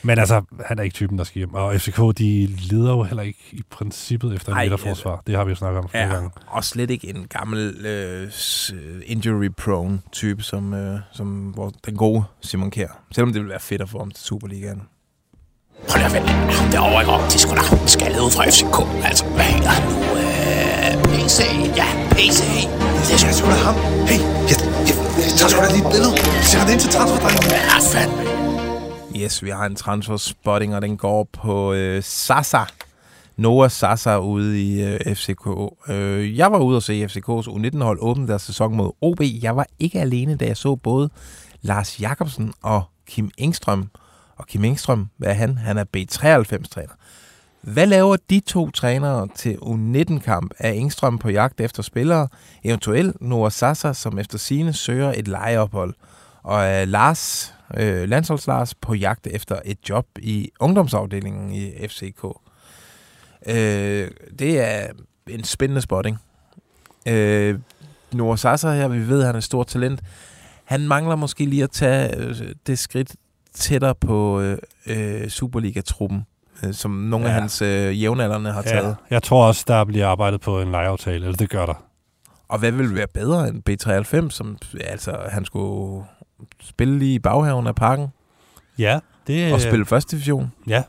Men 0.03 0.19
altså, 0.19 0.41
han 0.65 0.79
er 0.79 0.83
ikke 0.83 0.93
typen, 0.93 1.17
der 1.17 1.23
skal 1.23 1.39
hjem. 1.39 1.53
Og 1.53 1.81
FCK, 1.81 1.97
de 2.17 2.47
leder 2.71 2.91
jo 2.91 3.03
heller 3.03 3.23
ikke 3.23 3.39
i 3.51 3.61
princippet 3.71 4.35
efter 4.35 4.51
en 4.51 4.57
Ej, 4.57 4.63
midterforsvar. 4.63 5.21
Det 5.27 5.35
har 5.35 5.43
vi 5.43 5.49
jo 5.49 5.55
snakket 5.55 5.79
om 5.83 5.89
flere 5.89 6.03
Ja, 6.07 6.13
gange. 6.13 6.29
og 6.47 6.63
slet 6.63 6.89
ikke 6.89 7.09
en 7.09 7.25
gammel 7.29 7.85
øh, 7.85 8.31
s- 8.31 8.73
injury-prone 9.05 9.99
type, 10.11 10.43
som, 10.43 10.73
øh, 10.73 10.99
som 11.13 11.27
hvor 11.27 11.71
den 11.85 11.95
gode 11.97 12.23
Simon 12.41 12.71
Kjær. 12.71 12.87
Selvom 13.11 13.33
det 13.33 13.39
ville 13.41 13.49
være 13.49 13.59
fedt 13.59 13.81
at 13.81 13.89
få 13.89 13.99
ham 13.99 14.11
til 14.11 14.23
Superligaen. 14.25 14.81
Prøv 15.89 15.97
lige 15.97 16.05
at 16.05 16.13
vente. 16.13 16.29
Ham 16.29 16.71
derovre, 16.71 17.01
ikke? 17.01 17.13
Det 17.29 17.35
er 17.35 17.39
sgu 17.39 17.51
da 17.55 17.87
skaldet 17.87 18.19
ud 18.19 18.31
fra 18.37 18.43
FCK. 18.53 18.77
Altså, 19.09 19.25
hvad 19.25 19.45
hedder 19.55 19.69
han 19.77 19.83
nu? 19.91 19.97
Øh, 20.21 20.93
PC. 21.13 21.39
Ja, 21.81 21.87
PC. 22.11 22.41
Det 23.07 23.13
er 23.29 23.33
sgu 23.39 23.47
da 23.55 23.59
ham. 23.67 23.75
Hey, 24.09 24.19
jeg, 24.49 24.57
jeg, 24.89 24.95
jeg 25.27 25.33
tager 25.39 25.49
sgu 25.51 25.59
da 25.65 25.69
lige 25.75 25.85
et 25.87 25.91
billede. 25.93 26.13
Sætter 26.49 26.65
det 26.67 26.73
ind 26.75 26.81
til 26.85 26.91
transferdrengen. 26.97 27.43
Ja, 27.55 27.77
fandme. 27.93 28.28
Yes, 29.15 29.43
vi 29.43 29.49
har 29.49 29.65
en 29.65 29.75
transfer-spotting, 29.75 30.75
og 30.75 30.81
den 30.81 30.97
går 30.97 31.29
på 31.33 31.73
øh, 31.73 32.03
Sasa. 32.03 32.63
Noah 33.37 33.71
Sasa 33.71 34.17
ude 34.17 34.63
i 34.63 34.83
øh, 34.83 35.15
FCK. 35.15 35.47
Øh, 35.89 36.37
jeg 36.37 36.51
var 36.51 36.59
ude 36.59 36.77
og 36.77 36.83
se 36.83 37.05
FCK's 37.05 37.47
U19-hold 37.47 37.97
åbne 38.01 38.27
deres 38.27 38.41
sæson 38.41 38.75
mod 38.75 38.91
OB. 39.01 39.21
Jeg 39.41 39.55
var 39.55 39.65
ikke 39.79 40.01
alene, 40.01 40.35
da 40.35 40.45
jeg 40.45 40.57
så 40.57 40.75
både 40.75 41.09
Lars 41.61 41.99
Jakobsen 42.01 42.53
og 42.61 42.83
Kim 43.07 43.31
Engstrøm. 43.37 43.89
Og 44.37 44.47
Kim 44.47 44.63
Engstrøm, 44.63 45.07
hvad 45.17 45.29
er 45.29 45.33
han? 45.33 45.57
Han 45.57 45.77
er 45.77 45.83
B93-træner. 45.97 46.93
Hvad 47.61 47.87
laver 47.87 48.17
de 48.29 48.39
to 48.39 48.71
trænere 48.71 49.27
til 49.35 49.55
U19-kamp? 49.55 50.53
Er 50.59 50.71
Engstrøm 50.71 51.17
på 51.17 51.29
jagt 51.29 51.61
efter 51.61 51.83
spillere? 51.83 52.27
Eventuelt 52.63 53.21
Noah 53.21 53.51
Sasa, 53.51 53.93
som 53.93 54.19
efter 54.19 54.37
sine 54.37 54.73
søger 54.73 55.13
et 55.17 55.27
lejeophold. 55.27 55.93
Og 56.43 56.81
øh, 56.81 56.87
Lars, 56.87 57.53
øh, 57.77 58.09
landsholds 58.09 58.47
Lars, 58.47 58.75
på 58.75 58.93
jagt 58.93 59.27
efter 59.27 59.59
et 59.65 59.89
job 59.89 60.05
i 60.19 60.49
ungdomsafdelingen 60.59 61.51
i 61.51 61.87
FCK. 61.87 62.25
Øh, 63.47 64.11
det 64.39 64.59
er 64.59 64.87
en 65.29 65.43
spændende 65.43 65.81
spotting. 65.81 66.17
Øh, 67.07 67.59
Noah 68.11 68.37
Sasa 68.37 68.71
her, 68.73 68.87
vi 68.87 69.07
ved, 69.07 69.19
at 69.19 69.25
han 69.25 69.35
er 69.35 69.37
et 69.37 69.43
stort 69.43 69.67
talent. 69.67 70.01
Han 70.65 70.87
mangler 70.87 71.15
måske 71.15 71.45
lige 71.45 71.63
at 71.63 71.71
tage 71.71 72.17
øh, 72.17 72.35
det 72.67 72.79
skridt 72.79 73.15
tættere 73.53 73.95
på 73.95 74.41
øh, 74.41 74.57
øh, 74.87 75.29
Superliga-truppen, 75.29 76.25
øh, 76.63 76.73
som 76.73 76.91
nogle 76.91 77.25
ja. 77.25 77.33
af 77.33 77.41
hans 77.41 77.61
øh, 77.61 78.01
jævnaldrende 78.01 78.51
har 78.51 78.61
taget. 78.61 78.87
Ja, 78.87 79.15
jeg 79.15 79.23
tror 79.23 79.47
også, 79.47 79.63
der 79.67 79.85
bliver 79.85 80.07
arbejdet 80.07 80.41
på 80.41 80.61
en 80.61 80.71
lejeaftale, 80.71 81.15
eller 81.15 81.37
det 81.37 81.49
gør 81.49 81.65
der. 81.65 81.83
Og 82.47 82.59
hvad 82.59 82.71
ville 82.71 82.95
være 82.95 83.07
bedre 83.13 83.47
end 83.47 83.63
B93, 83.69 84.29
som 84.29 84.57
altså, 84.79 85.17
han 85.29 85.45
skulle 85.45 86.05
spille 86.61 86.99
lige 86.99 87.13
i 87.13 87.19
baghaven 87.19 87.67
af 87.67 87.75
parken 87.75 88.07
Ja, 88.79 88.99
det, 89.27 89.53
og 89.53 89.61
spille 89.61 89.85
første 89.85 90.15
division? 90.15 90.51
Ja, 90.67 90.83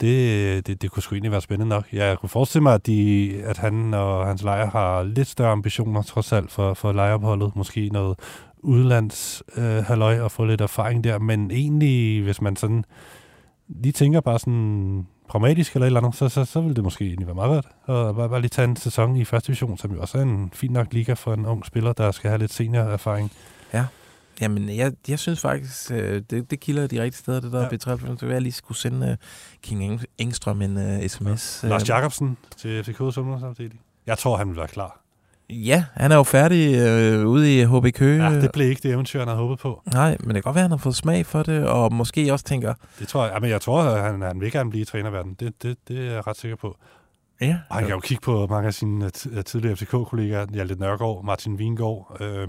det, 0.00 0.66
det, 0.66 0.82
det 0.82 0.90
kunne 0.90 1.02
sgu 1.02 1.14
egentlig 1.14 1.32
være 1.32 1.40
spændende 1.40 1.68
nok. 1.68 1.84
Jeg 1.92 2.18
kunne 2.18 2.28
forestille 2.28 2.62
mig, 2.62 2.74
at, 2.74 2.86
de, 2.86 3.32
at 3.44 3.58
han 3.58 3.94
og 3.94 4.26
hans 4.26 4.42
lejer 4.42 4.70
har 4.70 5.02
lidt 5.02 5.28
større 5.28 5.50
ambitioner, 5.50 6.02
trods 6.02 6.32
alt, 6.32 6.50
for, 6.50 6.74
for 6.74 6.92
lejeopholdet. 6.92 7.56
Måske 7.56 7.88
noget 7.92 8.18
udlands 8.58 9.42
øh, 9.56 9.84
halløj 9.84 10.20
og 10.20 10.30
få 10.30 10.44
lidt 10.44 10.60
erfaring 10.60 11.04
der. 11.04 11.18
Men 11.18 11.50
egentlig, 11.50 12.22
hvis 12.22 12.40
man 12.40 12.56
sådan 12.56 12.84
lige 13.68 13.92
tænker 13.92 14.20
bare 14.20 14.38
sådan 14.38 15.06
pragmatisk 15.28 15.74
eller 15.74 15.86
et 15.86 15.88
eller 15.88 16.00
andet, 16.00 16.16
så, 16.16 16.28
så, 16.28 16.44
så 16.44 16.60
ville 16.60 16.74
det 16.74 16.84
måske 16.84 17.04
egentlig 17.04 17.26
være 17.26 17.34
meget 17.34 17.48
godt. 17.48 17.66
Og 17.84 18.16
bare, 18.16 18.28
bare 18.28 18.40
lige 18.40 18.48
tage 18.48 18.68
en 18.68 18.76
sæson 18.76 19.16
i 19.16 19.24
første 19.24 19.46
division, 19.46 19.78
som 19.78 19.92
jo 19.92 20.00
også 20.00 20.18
er 20.18 20.22
en 20.22 20.50
fin 20.52 20.72
nok 20.72 20.92
liga 20.92 21.12
for 21.12 21.34
en 21.34 21.46
ung 21.46 21.66
spiller, 21.66 21.92
der 21.92 22.10
skal 22.10 22.30
have 22.30 22.38
lidt 22.38 22.52
seniorerfaring. 22.52 23.32
Jamen, 24.40 24.68
jeg, 24.76 24.92
jeg 25.08 25.18
synes 25.18 25.40
faktisk, 25.40 25.90
øh, 25.92 26.22
det, 26.30 26.50
det 26.50 26.60
kilder 26.60 26.86
de 26.86 27.02
rigtige 27.02 27.18
steder, 27.18 27.40
det 27.40 27.52
der 27.52 27.60
Ja. 27.60 27.68
ja. 27.86 27.94
B93. 27.94 28.10
Det 28.10 28.22
jeg 28.32 28.42
lige 28.42 28.52
skulle 28.52 28.78
sende 28.78 29.08
øh, 29.10 29.16
King 29.62 30.00
Eng- 30.00 30.04
Engstrøm 30.18 30.62
en 30.62 30.76
øh, 30.78 31.08
sms. 31.08 31.60
Lars 31.62 31.82
Øh, 31.82 31.88
Jacobsen 31.88 32.36
til 32.56 32.82
FCK's 32.82 33.00
ungdomsafdeling. 33.20 33.80
Jeg 34.06 34.18
tror, 34.18 34.36
han 34.36 34.48
vil 34.48 34.56
være 34.56 34.68
klar. 34.68 35.00
Ja, 35.50 35.84
han 35.94 36.12
er 36.12 36.16
jo 36.16 36.22
færdig 36.22 36.74
øh, 36.76 37.26
ude 37.26 37.60
i 37.60 37.64
HB 37.64 37.94
Køge. 37.94 38.24
Ja, 38.24 38.40
det 38.40 38.52
blev 38.52 38.70
ikke 38.70 38.82
det 38.82 38.90
eventyr, 38.90 39.18
han 39.18 39.28
havde 39.28 39.38
håbet 39.40 39.58
på. 39.58 39.82
Nej, 39.92 40.16
men 40.20 40.28
det 40.28 40.34
kan 40.34 40.42
godt 40.42 40.54
være, 40.54 40.62
at 40.64 40.64
han 40.64 40.70
har 40.70 40.78
fået 40.78 40.96
smag 40.96 41.26
for 41.26 41.42
det, 41.42 41.66
og 41.66 41.92
måske 41.94 42.32
også 42.32 42.44
tænker, 42.44 42.74
Det 42.98 43.08
tror 43.08 43.26
jeg. 43.26 43.38
Men 43.40 43.50
jeg 43.50 43.60
tror, 43.60 43.82
at 43.82 44.02
han, 44.02 44.22
han 44.22 44.40
vil 44.40 44.52
gerne 44.52 44.70
blive 44.70 44.82
i 44.82 44.84
trænerverden. 44.84 45.34
Det, 45.40 45.62
det, 45.62 45.76
det 45.88 45.98
er 46.08 46.12
jeg 46.12 46.26
ret 46.26 46.36
sikker 46.36 46.56
på. 46.56 46.76
Ja, 47.40 47.58
Og 47.68 47.76
han 47.76 47.84
kan 47.84 47.94
jo 47.94 48.00
kigge 48.00 48.20
på 48.20 48.46
mange 48.46 48.66
af 48.66 48.74
sine 48.74 49.04
øh, 49.04 49.10
ti- 49.12 49.42
tidligere 49.42 49.76
FCK-kollegaer, 49.76 50.46
Hjalte 50.52 50.74
Nørgaard, 50.74 51.24
Martin 51.24 51.58
Vingård, 51.58 52.16
øh, 52.20 52.48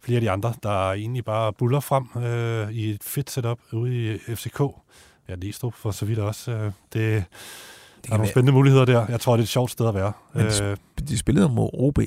flere 0.00 0.16
af 0.16 0.20
de 0.20 0.30
andre, 0.30 0.54
der 0.62 0.92
egentlig 0.92 1.24
bare 1.24 1.52
buller 1.52 1.80
frem 1.80 2.22
øh, 2.24 2.70
i 2.72 2.90
et 2.90 3.02
fedt 3.04 3.30
setup 3.30 3.58
ude 3.72 4.14
i 4.14 4.18
FCK. 4.18 4.60
Ja, 5.28 5.36
Næstrup 5.36 5.74
for 5.74 5.90
så 5.90 6.04
vidt 6.04 6.18
også. 6.18 6.50
Øh, 6.50 6.58
det, 6.64 6.72
det 6.92 6.92
der 6.92 7.12
er 7.12 7.24
nogle 8.10 8.20
være, 8.22 8.30
spændende 8.30 8.52
muligheder 8.52 8.84
der. 8.84 9.06
Jeg 9.08 9.20
tror, 9.20 9.32
det 9.32 9.40
er 9.40 9.44
et 9.44 9.48
sjovt 9.48 9.70
sted 9.70 9.88
at 9.88 9.94
være. 9.94 10.12
Men 10.34 10.46
Øh, 10.62 10.76
de 11.08 11.18
spillede 11.18 11.48
mod 11.48 11.70
OB. 11.72 11.98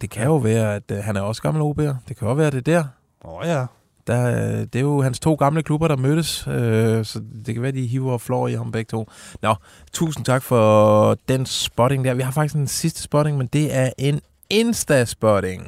Det 0.00 0.10
kan 0.10 0.24
jo 0.26 0.36
være, 0.36 0.74
at 0.74 0.82
øh, 0.90 0.98
han 0.98 1.16
er 1.16 1.20
også 1.20 1.42
gammel 1.42 1.62
OB'er. 1.62 1.94
Det 2.08 2.16
kan 2.16 2.28
jo 2.28 2.34
være, 2.34 2.50
det 2.50 2.68
er 2.68 2.72
der. 2.72 2.84
åh 3.24 3.46
ja, 3.46 3.66
Der, 4.06 4.26
øh, 4.26 4.60
det 4.60 4.76
er 4.76 4.80
jo 4.80 5.02
hans 5.02 5.20
to 5.20 5.34
gamle 5.34 5.62
klubber, 5.62 5.88
der 5.88 5.96
mødtes, 5.96 6.46
øh, 6.48 7.04
så 7.04 7.20
det 7.46 7.54
kan 7.54 7.62
være, 7.62 7.72
de 7.72 7.86
hiver 7.86 8.12
og 8.12 8.20
flår 8.20 8.48
i 8.48 8.54
ham 8.54 8.72
begge 8.72 8.88
to. 8.90 9.08
Nå, 9.42 9.54
tusind 9.92 10.24
tak 10.24 10.42
for 10.42 11.16
den 11.28 11.46
spotting 11.46 12.04
der. 12.04 12.14
Vi 12.14 12.22
har 12.22 12.30
faktisk 12.30 12.54
en 12.54 12.66
sidste 12.66 13.02
spotting, 13.02 13.38
men 13.38 13.46
det 13.46 13.76
er 13.76 13.90
en 13.98 14.20
Insta-spotting. 14.50 15.62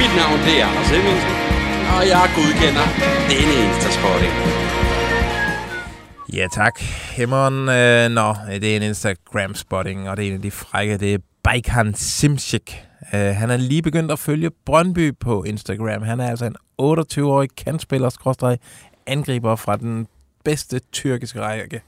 Mit 0.00 0.12
navn 0.20 0.38
det 0.46 0.60
er 0.60 0.66
Anders 0.66 0.90
Hemmingsen, 0.90 1.34
og 1.96 2.02
jeg 2.08 2.24
godkender 2.36 2.86
denne 3.30 3.54
Instaspotting. 3.66 4.32
Ja 6.32 6.46
tak, 6.52 6.80
Hæmmeren. 7.16 7.68
Øh, 7.68 8.14
nå, 8.14 8.34
det 8.60 8.72
er 8.72 8.76
en 8.76 8.82
Instagram-spotting, 8.82 10.08
og 10.08 10.16
det 10.16 10.24
er 10.24 10.28
en 10.28 10.34
af 10.34 10.42
de 10.42 10.50
frække. 10.50 10.98
Det 10.98 11.14
er 11.14 11.18
Bajkan 11.50 11.94
Simcik. 11.94 12.84
Øh, 13.14 13.20
han 13.36 13.50
er 13.50 13.56
lige 13.56 13.82
begyndt 13.82 14.10
at 14.10 14.18
følge 14.18 14.50
Brøndby 14.66 15.18
på 15.20 15.42
Instagram. 15.44 16.02
Han 16.02 16.20
er 16.20 16.28
altså 16.30 16.44
en 16.44 16.56
28-årig 16.82 17.48
kantspiller, 17.56 18.56
angriber 19.06 19.56
fra 19.56 19.76
den 19.76 20.06
bedste 20.44 20.80
tyrkiske 20.92 21.40
række. 21.40 21.80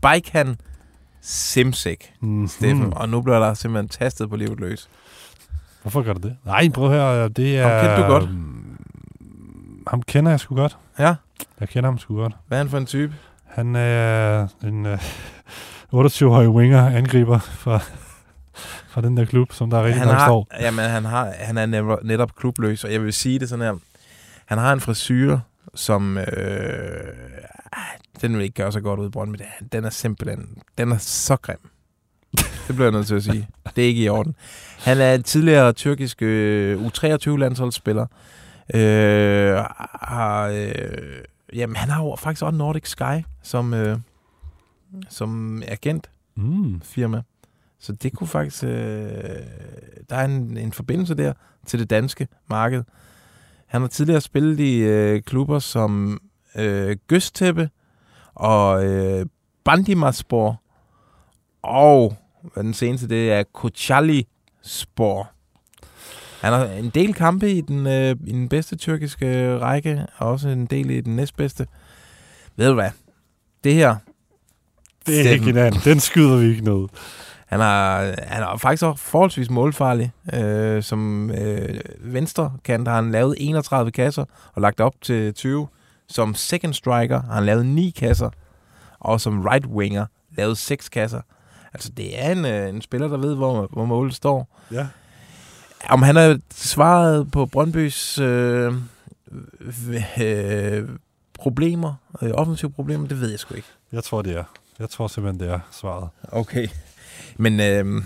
Bajkan 0.00 0.56
Simcik, 1.20 2.12
mm, 2.20 2.48
Steffen. 2.48 2.94
Og 2.94 3.08
nu 3.08 3.20
bliver 3.20 3.38
der 3.38 3.54
simpelthen 3.54 3.88
tastet 3.88 4.30
på 4.30 4.36
livet 4.36 4.60
løs. 4.60 4.88
Hvorfor 5.82 6.02
gør 6.02 6.12
du 6.12 6.28
det? 6.28 6.36
Nej, 6.44 6.68
prøv 6.68 6.84
at 6.84 6.90
høre. 6.92 7.28
Det 7.28 7.58
er, 7.58 7.68
Ham 7.68 7.86
kendte 7.86 8.02
du 8.02 8.06
godt? 8.12 8.30
mm, 8.30 8.78
Ham 9.86 10.02
kender 10.02 10.30
jeg 10.30 10.40
sgu 10.40 10.54
godt. 10.54 10.76
Ja, 10.98 11.14
Jeg 11.60 11.68
kender 11.68 11.90
ham 11.90 11.98
sgu 11.98 12.16
godt. 12.16 12.32
hvad 12.48 12.58
er 12.58 12.62
han 12.62 12.70
for 12.70 12.78
en 12.78 12.86
type? 12.86 13.14
Han 13.46 13.76
er 13.76 14.46
en 14.64 14.86
øh, 14.86 14.98
28-årig 15.94 16.48
winger, 16.48 16.86
angriber 16.86 17.38
fra, 17.38 17.80
fra 18.94 19.00
den 19.00 19.16
der 19.16 19.24
klub, 19.24 19.52
som 19.52 19.70
der 19.70 19.78
er 19.78 19.82
rigtig 19.84 19.98
han 20.00 20.08
nok 20.08 20.16
har, 20.16 20.26
står. 20.28 20.48
jamen, 20.60 20.84
han, 20.90 21.04
har, 21.04 21.32
han 21.38 21.58
er 21.58 21.66
never, 21.66 21.96
netop 22.02 22.34
klubløs, 22.36 22.84
og 22.84 22.92
jeg 22.92 23.02
vil 23.02 23.12
sige 23.12 23.38
det 23.38 23.48
sådan 23.48 23.64
her. 23.64 23.74
Han 24.46 24.58
har 24.58 24.72
en 24.72 24.80
frisyr, 24.80 25.38
som... 25.74 26.18
Øh, 26.18 26.24
ej, 27.72 27.80
den 28.20 28.36
vil 28.36 28.42
ikke 28.42 28.54
gøre 28.54 28.72
så 28.72 28.80
godt 28.80 29.00
ud 29.00 29.06
i 29.06 29.10
Brøndby. 29.10 29.38
Den- 29.38 29.68
Den 29.72 29.84
er 29.84 29.90
simpelthen... 29.90 30.48
Den 30.78 30.92
er 30.92 30.98
så 30.98 31.36
grim. 31.36 31.58
Det 32.36 32.74
bliver 32.74 32.84
jeg 32.84 32.92
nødt 32.92 33.06
til 33.06 33.14
at 33.14 33.24
sige. 33.24 33.48
Det 33.76 33.84
er 33.84 33.88
ikke 33.88 34.02
i 34.02 34.08
orden. 34.08 34.36
Han 34.78 34.98
er 35.00 35.14
en 35.14 35.22
tidligere 35.22 35.72
tyrkisk 35.72 36.22
øh, 36.22 36.86
U23-landsholdsspiller. 36.86 38.06
Øh, 38.74 39.56
har, 40.02 40.48
øh, 40.48 40.74
jamen, 41.52 41.76
han 41.76 41.88
har 41.90 42.02
jo 42.04 42.16
faktisk 42.18 42.42
også 42.42 42.56
Nordic 42.56 42.88
Sky 42.90 43.24
som, 43.42 43.74
øh, 43.74 43.98
som 45.08 45.62
agent. 45.68 46.10
Mm. 46.36 46.80
firma. 46.84 47.22
Så 47.84 47.92
det 47.92 48.12
kunne 48.12 48.26
faktisk... 48.26 48.64
Øh, 48.64 48.68
der 50.10 50.16
er 50.16 50.24
en, 50.24 50.56
en 50.56 50.72
forbindelse 50.72 51.14
der 51.14 51.32
til 51.66 51.78
det 51.78 51.90
danske 51.90 52.28
marked. 52.50 52.82
Han 53.66 53.80
har 53.80 53.88
tidligere 53.88 54.20
spillet 54.20 54.60
i 54.60 54.78
øh, 54.78 55.22
klubber 55.22 55.58
som 55.58 56.20
øh, 56.56 56.96
Gøstæppe 57.08 57.70
og 58.34 58.84
øh, 58.84 59.26
Bandimaspor. 59.64 60.62
Og 61.62 62.16
hvad 62.54 62.64
den 62.64 62.74
seneste, 62.74 63.08
det 63.08 63.32
er 63.32 63.42
Kochali 63.52 64.26
Spor. 64.62 65.30
Han 66.40 66.52
har 66.52 66.64
en 66.66 66.90
del 66.90 67.14
kampe 67.14 67.50
i 67.52 67.60
den, 67.60 67.86
øh, 67.86 68.16
i 68.26 68.32
den 68.32 68.48
bedste 68.48 68.76
tyrkiske 68.76 69.58
række, 69.58 70.06
og 70.16 70.30
også 70.30 70.48
en 70.48 70.66
del 70.66 70.90
i 70.90 71.00
den 71.00 71.16
næstbedste. 71.16 71.66
Ved 72.56 72.68
du 72.68 72.74
hvad? 72.74 72.90
Det 73.64 73.74
her, 73.74 73.96
Det 75.06 75.18
er 75.18 75.22
Stemmen. 75.22 75.32
ikke 75.32 75.44
hinanden. 75.44 75.80
Den 75.84 76.00
skyder 76.00 76.36
vi 76.36 76.46
ikke 76.46 76.64
noget. 76.64 76.90
Han 77.54 77.60
er, 77.60 78.14
han 78.26 78.42
er 78.42 78.56
faktisk 78.56 78.82
også 78.82 79.04
forholdsvis 79.04 79.50
målfarlig. 79.50 80.12
Øh, 80.32 80.82
som 80.82 81.30
øh, 81.30 81.80
venstre 82.00 82.52
kant 82.64 82.88
har 82.88 82.94
han 82.94 83.10
lavet 83.10 83.36
31 83.38 83.90
kasser 83.90 84.24
og 84.52 84.62
lagt 84.62 84.80
op 84.80 84.94
til 85.02 85.34
20. 85.34 85.68
Som 86.08 86.34
second 86.34 86.74
striker 86.74 87.22
har 87.22 87.34
han 87.34 87.44
lavet 87.44 87.66
9 87.66 87.90
kasser. 87.90 88.30
Og 89.00 89.20
som 89.20 89.42
right 89.42 89.66
winger 89.66 90.06
lavet 90.36 90.58
6 90.58 90.88
kasser. 90.88 91.20
Altså, 91.74 91.90
det 91.96 92.24
er 92.24 92.32
en, 92.32 92.44
øh, 92.44 92.68
en 92.68 92.82
spiller, 92.82 93.08
der 93.08 93.16
ved, 93.16 93.34
hvor, 93.34 93.68
hvor 93.72 93.84
målet 93.84 94.14
står. 94.14 94.60
Ja. 94.72 94.86
Om 95.88 96.02
han 96.02 96.16
har 96.16 96.38
svaret 96.54 97.30
på 97.30 97.46
Brøndbys 97.46 98.18
øh, 98.18 98.74
øh, 100.20 100.88
problemer, 101.34 101.94
øh, 102.22 102.30
offensive 102.34 102.70
problemer, 102.70 103.08
det 103.08 103.20
ved 103.20 103.30
jeg 103.30 103.38
sgu 103.38 103.54
ikke. 103.54 103.68
Jeg 103.92 104.04
tror, 104.04 104.22
det 104.22 104.36
er. 104.36 104.44
Jeg 104.78 104.90
tror 104.90 105.06
simpelthen, 105.06 105.40
det 105.40 105.54
er 105.54 105.60
svaret. 105.72 106.08
Okay. 106.32 106.68
Men 107.36 107.60
øh, 107.60 108.02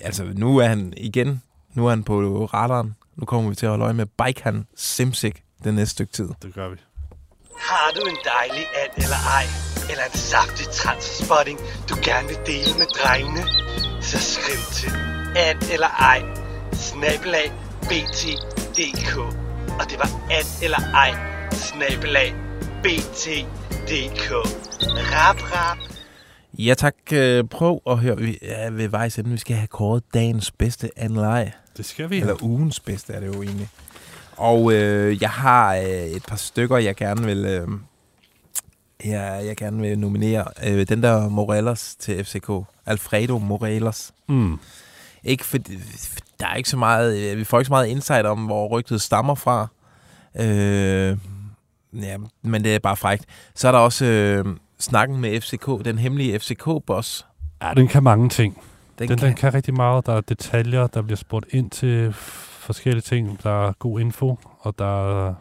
altså, 0.00 0.24
nu 0.34 0.58
er 0.58 0.66
han 0.66 0.92
igen, 0.96 1.42
nu 1.74 1.86
er 1.86 1.90
han 1.90 2.04
på 2.04 2.44
radaren. 2.44 2.94
Nu 3.16 3.26
kommer 3.26 3.50
vi 3.50 3.56
til 3.56 3.66
at 3.66 3.70
holde 3.70 3.84
øje 3.84 3.94
med 3.94 4.06
Baikan 4.06 4.66
Simsik 4.76 5.42
den 5.64 5.74
næste 5.74 5.90
stykke 5.92 6.12
tid. 6.12 6.28
Det 6.42 6.54
gør 6.54 6.68
vi. 6.68 6.76
Har 7.58 7.90
du 7.96 8.00
en 8.00 8.16
dejlig 8.36 8.66
and 8.82 9.04
eller 9.04 9.20
ej, 9.38 9.46
eller 9.90 10.04
en 10.04 10.18
saftig 10.18 10.66
transferspotting, 10.66 11.58
du 11.88 11.94
gerne 12.04 12.28
vil 12.28 12.38
dele 12.46 12.72
med 12.78 12.86
drengene? 13.00 13.42
Så 14.00 14.18
skriv 14.18 14.60
til 14.78 14.92
and 15.36 15.58
eller 15.72 15.86
ej, 15.86 16.20
snabelag 16.72 17.52
bt.dk. 17.82 19.16
Og 19.80 19.84
det 19.90 19.98
var 19.98 20.10
and 20.38 20.48
eller 20.62 20.80
ej, 21.04 21.12
snabelag 21.52 22.34
bt.dk. 22.82 24.30
Rap, 25.12 25.38
rap. 25.54 25.89
Ja 26.66 26.74
tak, 26.74 26.94
øh, 27.12 27.44
prøv 27.44 27.82
at 27.86 27.98
høre 27.98 28.16
vi 28.16 28.38
er 28.42 28.70
ved 28.70 28.88
vejs 28.88 29.18
ende. 29.18 29.30
Vi 29.30 29.36
skal 29.36 29.56
have 29.56 29.66
kåret 29.66 30.02
dagens 30.14 30.50
bedste 30.50 30.90
anleje. 30.96 31.52
Det 31.76 31.84
skal 31.84 32.10
vi. 32.10 32.20
Eller 32.20 32.42
ugens 32.42 32.80
bedste 32.80 33.12
er 33.12 33.20
det 33.20 33.26
jo 33.26 33.42
egentlig. 33.42 33.68
Og 34.36 34.72
øh, 34.72 35.22
jeg 35.22 35.30
har 35.30 35.74
øh, 35.76 35.82
et 35.84 36.24
par 36.28 36.36
stykker, 36.36 36.76
jeg 36.76 36.96
gerne 36.96 37.22
vil, 37.22 37.44
øh, 37.44 37.68
jeg, 39.04 39.42
jeg 39.46 39.56
gerne 39.56 39.80
vil 39.80 39.98
nominere. 39.98 40.44
Øh, 40.66 40.88
den 40.88 41.02
der 41.02 41.28
Morelos 41.28 41.94
til 41.94 42.24
FCK. 42.24 42.50
Alfredo 42.86 43.38
Morelos. 43.38 44.12
Mm. 44.28 44.58
Ikke 45.24 45.44
fordi, 45.44 45.78
der 46.40 46.46
er 46.46 46.54
ikke 46.54 46.68
så 46.68 46.76
meget, 46.76 47.18
øh, 47.18 47.38
vi 47.38 47.44
får 47.44 47.58
ikke 47.58 47.66
så 47.66 47.72
meget 47.72 47.86
insight 47.86 48.26
om, 48.26 48.46
hvor 48.46 48.68
rygtet 48.68 49.02
stammer 49.02 49.34
fra. 49.34 49.68
Øh, 50.40 51.16
ja, 52.02 52.16
men 52.42 52.64
det 52.64 52.74
er 52.74 52.78
bare 52.78 52.96
frækt. 52.96 53.24
Så 53.54 53.68
er 53.68 53.72
der 53.72 53.78
også 53.78 54.04
øh, 54.04 54.44
snakken 54.80 55.20
med 55.20 55.40
FCK, 55.40 55.84
den 55.84 55.98
hemmelige 55.98 56.38
FCK-boss. 56.38 57.26
Ja, 57.62 57.72
den 57.76 57.88
kan 57.88 58.02
mange 58.02 58.28
ting. 58.28 58.62
Den, 58.98 59.08
Den, 59.08 59.18
kan, 59.18 59.28
den 59.28 59.36
kan 59.36 59.54
rigtig 59.54 59.74
meget. 59.74 60.06
Der 60.06 60.12
er 60.12 60.20
detaljer, 60.20 60.86
der 60.86 61.02
bliver 61.02 61.16
spurgt 61.16 61.46
ind 61.50 61.70
til 61.70 62.12
forskellige 62.12 63.02
ting. 63.02 63.42
Der 63.42 63.68
er 63.68 63.72
god 63.78 64.00
info, 64.00 64.38
og 64.60 64.78
der 64.78 65.28
er, 65.28 65.34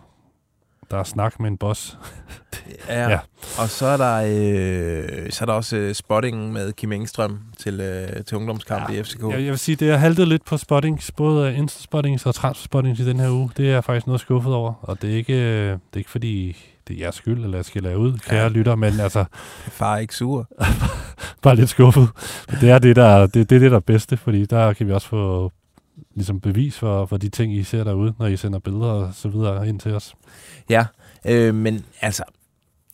der 0.91 0.97
er 0.97 1.03
snak 1.03 1.39
med 1.39 1.49
en 1.49 1.57
boss. 1.57 1.97
ja. 2.89 3.09
ja. 3.09 3.19
Og 3.59 3.69
så 3.69 3.85
er 3.85 3.97
der, 3.97 4.15
øh, 4.15 5.31
så 5.31 5.43
er 5.43 5.45
der 5.45 5.53
også 5.53 5.77
øh, 5.77 5.93
spotting 5.95 6.51
med 6.51 6.73
Kim 6.73 6.91
Engstrøm 6.91 7.39
til, 7.57 7.79
øh, 7.79 8.25
til 8.25 8.37
ungdomskamp 8.37 8.89
ja. 8.89 8.99
i 8.99 9.03
FCK. 9.03 9.21
Jeg, 9.21 9.31
jeg 9.31 9.49
vil 9.49 9.59
sige, 9.59 9.75
det 9.75 9.89
er 9.89 9.97
haltet 9.97 10.27
lidt 10.27 10.45
på 10.45 10.57
spottings, 10.57 11.11
både 11.11 11.57
Insta-spottings 11.57 12.25
og 12.25 12.35
transfer-spottings 12.35 13.01
i 13.01 13.05
den 13.05 13.19
her 13.19 13.29
uge. 13.29 13.49
Det 13.57 13.67
er 13.67 13.71
jeg 13.73 13.83
faktisk 13.83 14.07
noget 14.07 14.21
skuffet 14.21 14.53
over, 14.53 14.73
og 14.81 15.01
det 15.01 15.11
er 15.11 15.15
ikke, 15.15 15.33
øh, 15.33 15.71
det 15.71 15.79
er 15.93 15.97
ikke 15.97 16.09
fordi, 16.09 16.57
det 16.89 16.95
er 16.97 16.99
jeres 17.01 17.15
skyld, 17.15 17.43
eller 17.43 17.57
jeg 17.57 17.65
skal 17.65 17.83
lade 17.83 17.97
ud, 17.97 18.17
kære 18.17 18.37
Ja. 18.37 18.43
ja. 18.43 18.49
lytter, 18.49 18.75
men 18.75 18.99
altså, 18.99 19.25
Far 19.77 19.95
er 19.95 19.99
ikke 19.99 20.15
sur. 20.15 20.47
bare 21.43 21.55
lidt 21.55 21.69
skuffet. 21.69 22.09
Men 22.49 22.61
det 22.61 22.69
er 22.69 22.79
det, 22.79 22.95
der, 22.95 23.27
det, 23.27 23.49
det 23.49 23.55
er 23.55 23.59
det, 23.59 23.71
der 23.71 23.77
er 23.77 23.81
bedste, 23.81 24.17
fordi 24.17 24.45
der 24.45 24.73
kan 24.73 24.87
vi 24.87 24.91
også 24.93 25.07
få 25.07 25.51
ligesom 26.15 26.39
bevis 26.41 26.77
for, 26.79 27.05
for 27.05 27.17
de 27.17 27.29
ting, 27.29 27.53
I 27.55 27.63
ser 27.63 27.83
derude, 27.83 28.13
når 28.19 28.27
I 28.27 28.37
sender 28.37 28.59
billeder 28.59 28.85
og 28.85 29.13
så 29.13 29.29
videre 29.29 29.67
ind 29.69 29.79
til 29.79 29.93
os. 29.95 30.15
Ja, 30.69 30.85
øh, 31.25 31.55
men 31.55 31.85
altså, 32.01 32.23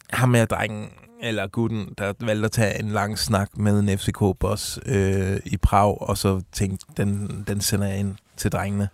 ham 0.10 0.30
med 0.30 0.48
drengen, 0.48 0.90
eller 1.24 1.48
gutten, 1.48 1.94
der 1.98 2.14
valgte 2.20 2.46
at 2.46 2.52
tage 2.52 2.80
en 2.80 2.90
lang 2.90 3.20
snak 3.20 3.58
med 3.58 3.80
en 3.80 3.90
FCK-boss 4.00 4.80
øh, 4.86 5.38
i 5.46 5.58
Prag, 5.58 6.02
og 6.02 6.18
så 6.18 6.42
tænkte, 6.52 6.86
den, 6.98 7.44
den 7.48 7.62
sender 7.62 7.88
jeg 7.88 8.00
ind 8.00 8.16
til 8.38 8.52
drengene. 8.52 8.90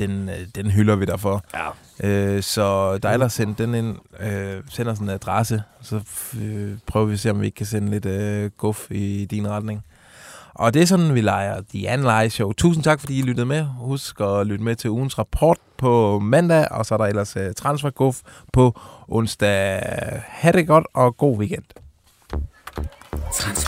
Den, 0.00 0.28
øh, 0.28 0.36
den 0.54 0.70
hylder 0.70 0.96
vi 0.96 1.04
derfor. 1.04 1.44
Ja. 1.54 1.68
Øh, 2.08 2.42
så 2.42 2.98
dig, 2.98 3.18
der 3.18 3.28
sendte 3.28 3.62
den 3.62 3.74
ind, 3.74 3.96
øh, 4.20 4.62
sender 4.70 4.94
sådan 4.94 5.08
en 5.08 5.14
adresse, 5.14 5.62
så 5.82 6.00
øh, 6.40 6.78
prøver 6.86 7.06
vi 7.06 7.12
at 7.12 7.20
se, 7.20 7.30
om 7.30 7.40
vi 7.40 7.46
ikke 7.46 7.56
kan 7.56 7.66
sende 7.66 7.90
lidt 7.90 8.06
øh, 8.06 8.50
guf 8.50 8.90
i 8.90 9.24
din 9.24 9.48
retning. 9.48 9.84
Og 10.54 10.74
det 10.74 10.82
er 10.82 10.86
sådan, 10.86 11.14
vi 11.14 11.20
leger 11.20 11.62
The 11.74 11.88
Analyze 11.88 12.36
Show. 12.36 12.52
Tusind 12.52 12.84
tak, 12.84 13.00
fordi 13.00 13.18
I 13.18 13.22
lyttede 13.22 13.46
med. 13.46 13.64
Husk 13.64 14.20
at 14.20 14.46
lytte 14.46 14.64
med 14.64 14.76
til 14.76 14.90
ugens 14.90 15.18
rapport 15.18 15.58
på 15.76 16.18
mandag, 16.18 16.68
og 16.70 16.86
så 16.86 16.94
er 16.94 16.98
der 16.98 17.04
ellers 17.04 17.36
uh, 17.36 17.42
transferguf 17.56 18.20
på 18.52 18.80
onsdag. 19.08 19.82
Ha' 20.26 20.52
det 20.52 20.66
godt, 20.66 20.86
og 20.94 21.16
god 21.16 21.38
weekend. 21.38 21.64
Transfervindue. 23.32 23.67